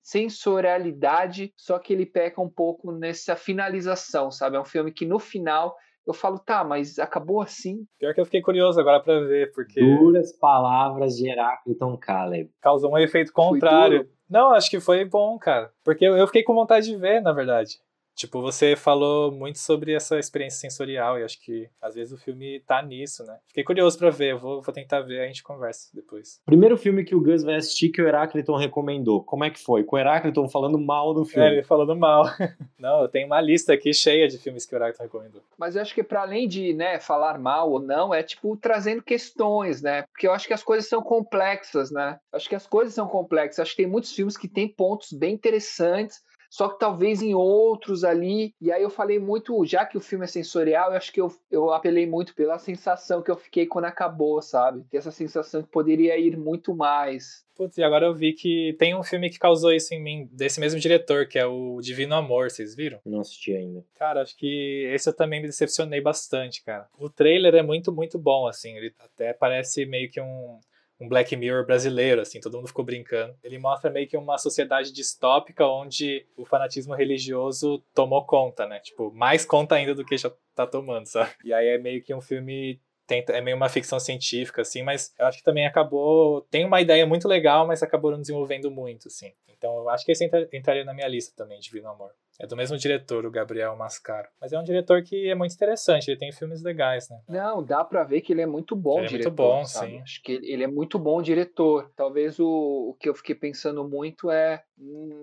[0.01, 4.57] sensorialidade, só que ele peca um pouco nessa finalização, sabe?
[4.57, 5.75] É um filme que no final
[6.05, 7.85] eu falo, tá, mas acabou assim?
[7.97, 9.79] Pior que eu fiquei curioso agora para ver, porque.
[9.79, 12.49] Duras palavras de Heráclito Caleb.
[12.61, 14.09] Causou um efeito contrário.
[14.29, 15.71] Não, acho que foi bom, cara.
[15.83, 17.79] Porque eu fiquei com vontade de ver, na verdade.
[18.15, 22.59] Tipo, você falou muito sobre essa experiência sensorial e acho que às vezes o filme
[22.61, 23.37] tá nisso, né?
[23.47, 26.39] Fiquei curioso para ver, eu vou, vou tentar ver, a gente conversa depois.
[26.45, 29.83] Primeiro filme que o Gus vai assistir que o Herácliton recomendou, como é que foi?
[29.83, 31.47] Com o Herácliton falando mal do filme.
[31.47, 32.25] É, ele falando mal.
[32.77, 35.41] Não, eu tenho uma lista aqui cheia de filmes que o Herácliton recomendou.
[35.57, 39.01] Mas eu acho que para além de, né, falar mal ou não, é tipo trazendo
[39.01, 40.03] questões, né?
[40.03, 42.19] Porque eu acho que as coisas são complexas, né?
[42.31, 43.59] Acho que as coisas são complexas.
[43.59, 46.21] Acho que tem muitos filmes que têm pontos bem interessantes
[46.53, 48.53] só que talvez em outros ali.
[48.61, 51.33] E aí eu falei muito, já que o filme é sensorial, eu acho que eu,
[51.49, 54.85] eu apelei muito pela sensação que eu fiquei quando acabou, sabe?
[54.93, 57.43] Essa sensação que poderia ir muito mais.
[57.55, 60.59] Putz, e agora eu vi que tem um filme que causou isso em mim, desse
[60.59, 62.99] mesmo diretor, que é o Divino Amor, vocês viram?
[63.03, 63.83] Não assisti ainda.
[63.95, 66.87] Cara, acho que esse eu também me decepcionei bastante, cara.
[66.99, 68.77] O trailer é muito, muito bom, assim.
[68.77, 70.59] Ele até parece meio que um
[70.99, 73.35] um Black Mirror brasileiro, assim, todo mundo ficou brincando.
[73.43, 78.79] Ele mostra meio que uma sociedade distópica onde o fanatismo religioso tomou conta, né?
[78.79, 81.31] Tipo, mais conta ainda do que já tá tomando, sabe?
[81.43, 82.79] E aí é meio que um filme
[83.09, 86.41] é meio uma ficção científica, assim, mas eu acho que também acabou.
[86.49, 89.33] Tem uma ideia muito legal, mas acabou não desenvolvendo muito, assim.
[89.47, 92.11] Então eu acho que esse entraria na minha lista também, Divino Amor.
[92.39, 94.27] É do mesmo diretor, o Gabriel Mascaro.
[94.41, 97.19] Mas é um diretor que é muito interessante, ele tem filmes legais, né?
[97.29, 99.27] Não, dá para ver que ele é muito bom ele diretor.
[99.27, 99.91] É muito bom, sabe?
[99.91, 100.01] sim.
[100.01, 101.91] Acho que ele é muito bom diretor.
[101.95, 104.63] Talvez o, o que eu fiquei pensando muito é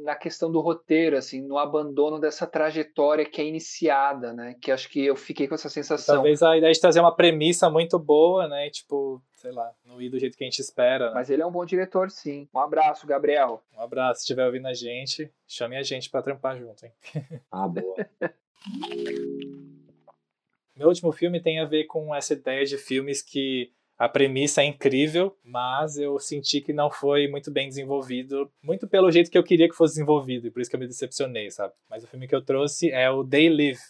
[0.05, 4.55] na questão do roteiro, assim, no abandono dessa trajetória que é iniciada, né?
[4.61, 6.17] Que acho que eu fiquei com essa sensação.
[6.17, 8.71] Talvez a ideia de trazer uma premissa muito boa, né?
[8.71, 11.09] Tipo, sei lá, não ir do jeito que a gente espera.
[11.09, 11.15] Né?
[11.15, 12.47] Mas ele é um bom diretor, sim.
[12.55, 13.65] Um abraço, Gabriel.
[13.75, 14.21] Um abraço.
[14.21, 16.93] Se estiver ouvindo a gente, chame a gente para trampar junto, hein?
[17.51, 17.97] Ah, boa.
[20.77, 24.67] Meu último filme tem a ver com essa ideia de filmes que a premissa é
[24.67, 29.45] incrível, mas eu senti que não foi muito bem desenvolvido, muito pelo jeito que eu
[29.45, 31.75] queria que fosse desenvolvido, e por isso que eu me decepcionei, sabe?
[31.89, 33.81] Mas o filme que eu trouxe é o They Live,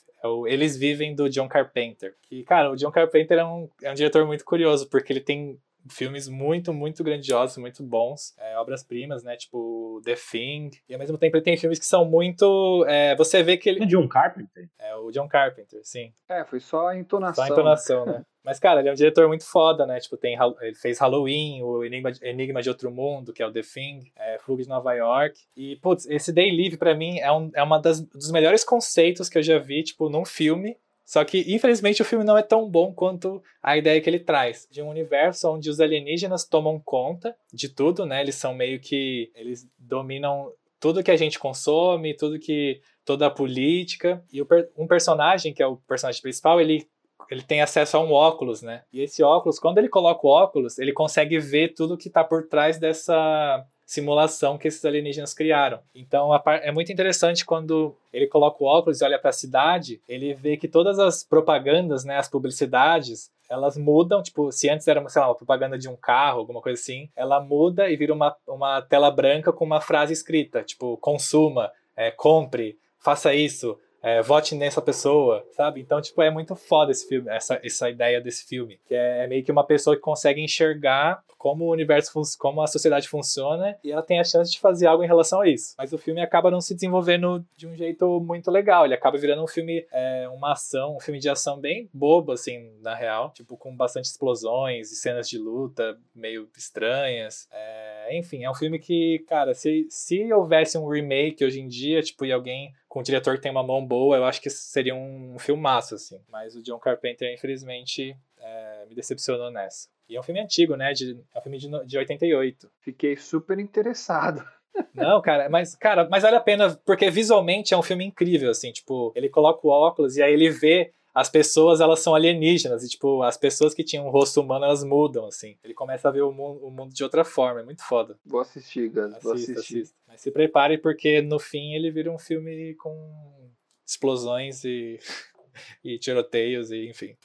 [0.46, 2.14] Eles Vivem do John Carpenter.
[2.22, 5.58] Que, cara, o John Carpenter é um, é um diretor muito curioso, porque ele tem
[5.88, 9.36] filmes muito, muito grandiosos, muito bons, é, obras-primas, né?
[9.36, 10.70] Tipo The Thing.
[10.88, 12.84] E ao mesmo tempo ele tem filmes que são muito.
[12.86, 13.84] É, você vê que ele.
[13.84, 14.68] É John Carpenter?
[14.78, 16.12] É o John Carpenter, sim.
[16.28, 17.44] É, foi só a entonação.
[17.44, 18.24] Só a entonação, né?
[18.42, 20.00] Mas, cara, ele é um diretor muito foda, né?
[20.00, 23.60] Tipo, tem, ele fez Halloween, o Enigma, Enigma de Outro Mundo, que é o The
[23.60, 25.38] Thing, é, de Nova York.
[25.56, 29.28] E, putz, esse Day Live, pra mim, é, um, é uma das, dos melhores conceitos
[29.28, 30.76] que eu já vi, tipo, num filme.
[31.04, 34.66] Só que, infelizmente, o filme não é tão bom quanto a ideia que ele traz.
[34.70, 38.20] De um universo onde os alienígenas tomam conta de tudo, né?
[38.20, 39.30] Eles são meio que...
[39.34, 42.80] Eles dominam tudo que a gente consome, tudo que...
[43.04, 44.24] Toda a política.
[44.32, 44.40] E
[44.76, 46.86] um personagem, que é o personagem principal, ele
[47.30, 48.82] ele tem acesso a um óculos, né?
[48.92, 52.46] E esse óculos, quando ele coloca o óculos, ele consegue ver tudo que está por
[52.48, 55.80] trás dessa simulação que esses alienígenas criaram.
[55.92, 56.30] Então
[56.62, 60.56] é muito interessante quando ele coloca o óculos e olha para a cidade, ele vê
[60.56, 65.28] que todas as propagandas, né, as publicidades, elas mudam, tipo, se antes era, sei lá,
[65.28, 69.10] uma propaganda de um carro, alguma coisa assim, ela muda e vira uma, uma tela
[69.10, 75.44] branca com uma frase escrita, tipo, consuma, é, compre, faça isso, é, vote nessa pessoa,
[75.52, 75.80] sabe?
[75.80, 78.80] Então, tipo, é muito foda esse filme, essa, essa ideia desse filme.
[78.86, 82.66] Que é, é meio que uma pessoa que consegue enxergar como o universo, como a
[82.66, 85.74] sociedade funciona e ela tem a chance de fazer algo em relação a isso.
[85.78, 88.84] Mas o filme acaba não se desenvolvendo de um jeito muito legal.
[88.84, 92.70] Ele acaba virando um filme, é, uma ação, um filme de ação bem bobo, assim,
[92.80, 93.32] na real.
[93.34, 97.48] Tipo, com bastante explosões e cenas de luta meio estranhas.
[97.50, 102.02] É, enfim, é um filme que, cara, se, se houvesse um remake hoje em dia,
[102.02, 104.96] tipo, e alguém com um diretor que tem uma mão boa, eu acho que seria
[104.96, 106.20] um filmaço, assim.
[106.28, 109.88] Mas o John Carpenter, infelizmente, é, me decepcionou nessa.
[110.08, 110.92] E é um filme antigo, né?
[110.92, 112.68] De, é um filme de, de 88.
[112.80, 114.44] Fiquei super interessado.
[114.92, 118.72] Não, cara, mas, cara, mas vale a pena, porque visualmente é um filme incrível, assim,
[118.72, 122.88] tipo, ele coloca o óculos e aí ele vê as pessoas, elas são alienígenas, e,
[122.88, 125.56] tipo, as pessoas que tinham um rosto humano, elas mudam, assim.
[125.64, 128.18] Ele começa a ver o mundo, o mundo de outra forma, é muito foda.
[128.24, 129.80] Vou assistir, Gus, vou assistir.
[129.80, 129.96] Assista.
[130.06, 133.50] Mas se prepare, porque no fim ele vira um filme com
[133.86, 134.98] explosões e,
[135.84, 137.16] e tiroteios, e enfim.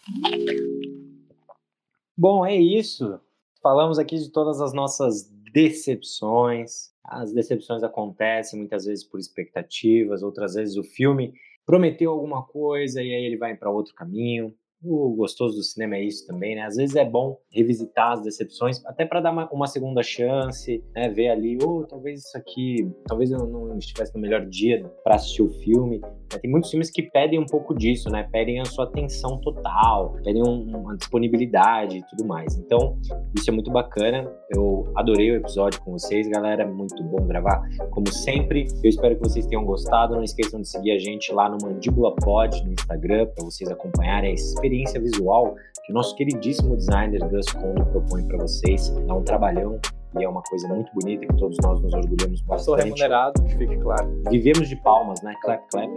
[2.18, 3.20] Bom, é isso.
[3.62, 6.92] Falamos aqui de todas as nossas decepções.
[7.04, 11.34] As decepções acontecem muitas vezes por expectativas, outras vezes o filme
[11.66, 14.54] prometeu alguma coisa e aí ele vai para outro caminho.
[14.84, 16.62] O gostoso do cinema é isso também, né?
[16.62, 21.10] Às vezes é bom revisitar as decepções, até para dar uma, uma, segunda chance, né?
[21.10, 25.16] Ver ali, ou oh, talvez isso aqui, talvez eu não estivesse no melhor dia para
[25.16, 26.02] assistir o filme.
[26.36, 26.40] Né?
[26.42, 28.28] Tem muitos filmes que pedem um pouco disso, né?
[28.32, 32.56] Pedem a sua atenção total, pedem um, uma disponibilidade e tudo mais.
[32.58, 32.98] Então,
[33.36, 34.30] isso é muito bacana.
[34.54, 36.68] Eu adorei o episódio com vocês, galera.
[36.68, 37.62] Muito bom gravar,
[37.92, 38.68] como sempre.
[38.84, 40.16] Eu espero que vocês tenham gostado.
[40.16, 44.32] Não esqueçam de seguir a gente lá no Mandíbula Pod no Instagram para vocês acompanharem
[44.32, 45.56] a experiência visual
[45.86, 48.90] que o nosso queridíssimo designer Gus Conde propõe para vocês.
[48.90, 49.80] É um trabalhão
[50.20, 52.66] e é uma coisa muito bonita que todos nós nos orgulhamos bastante.
[52.66, 54.10] Sou remunerado, que fique claro.
[54.30, 55.36] Vivemos de palmas, né?
[55.42, 55.90] Clap, clap.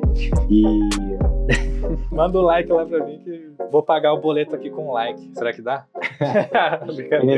[0.51, 0.65] E.
[2.13, 4.93] Manda o um like lá pra mim que vou pagar o boleto aqui com um
[4.93, 5.31] like.
[5.35, 5.87] Será que dá?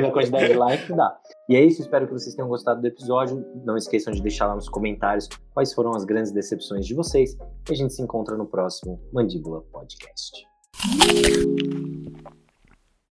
[0.01, 1.16] Da quantidade de like, dá.
[1.49, 3.45] E é isso, espero que vocês tenham gostado do episódio.
[3.64, 7.37] Não esqueçam de deixar lá nos comentários quais foram as grandes decepções de vocês.
[7.68, 10.47] E a gente se encontra no próximo Mandíbula Podcast.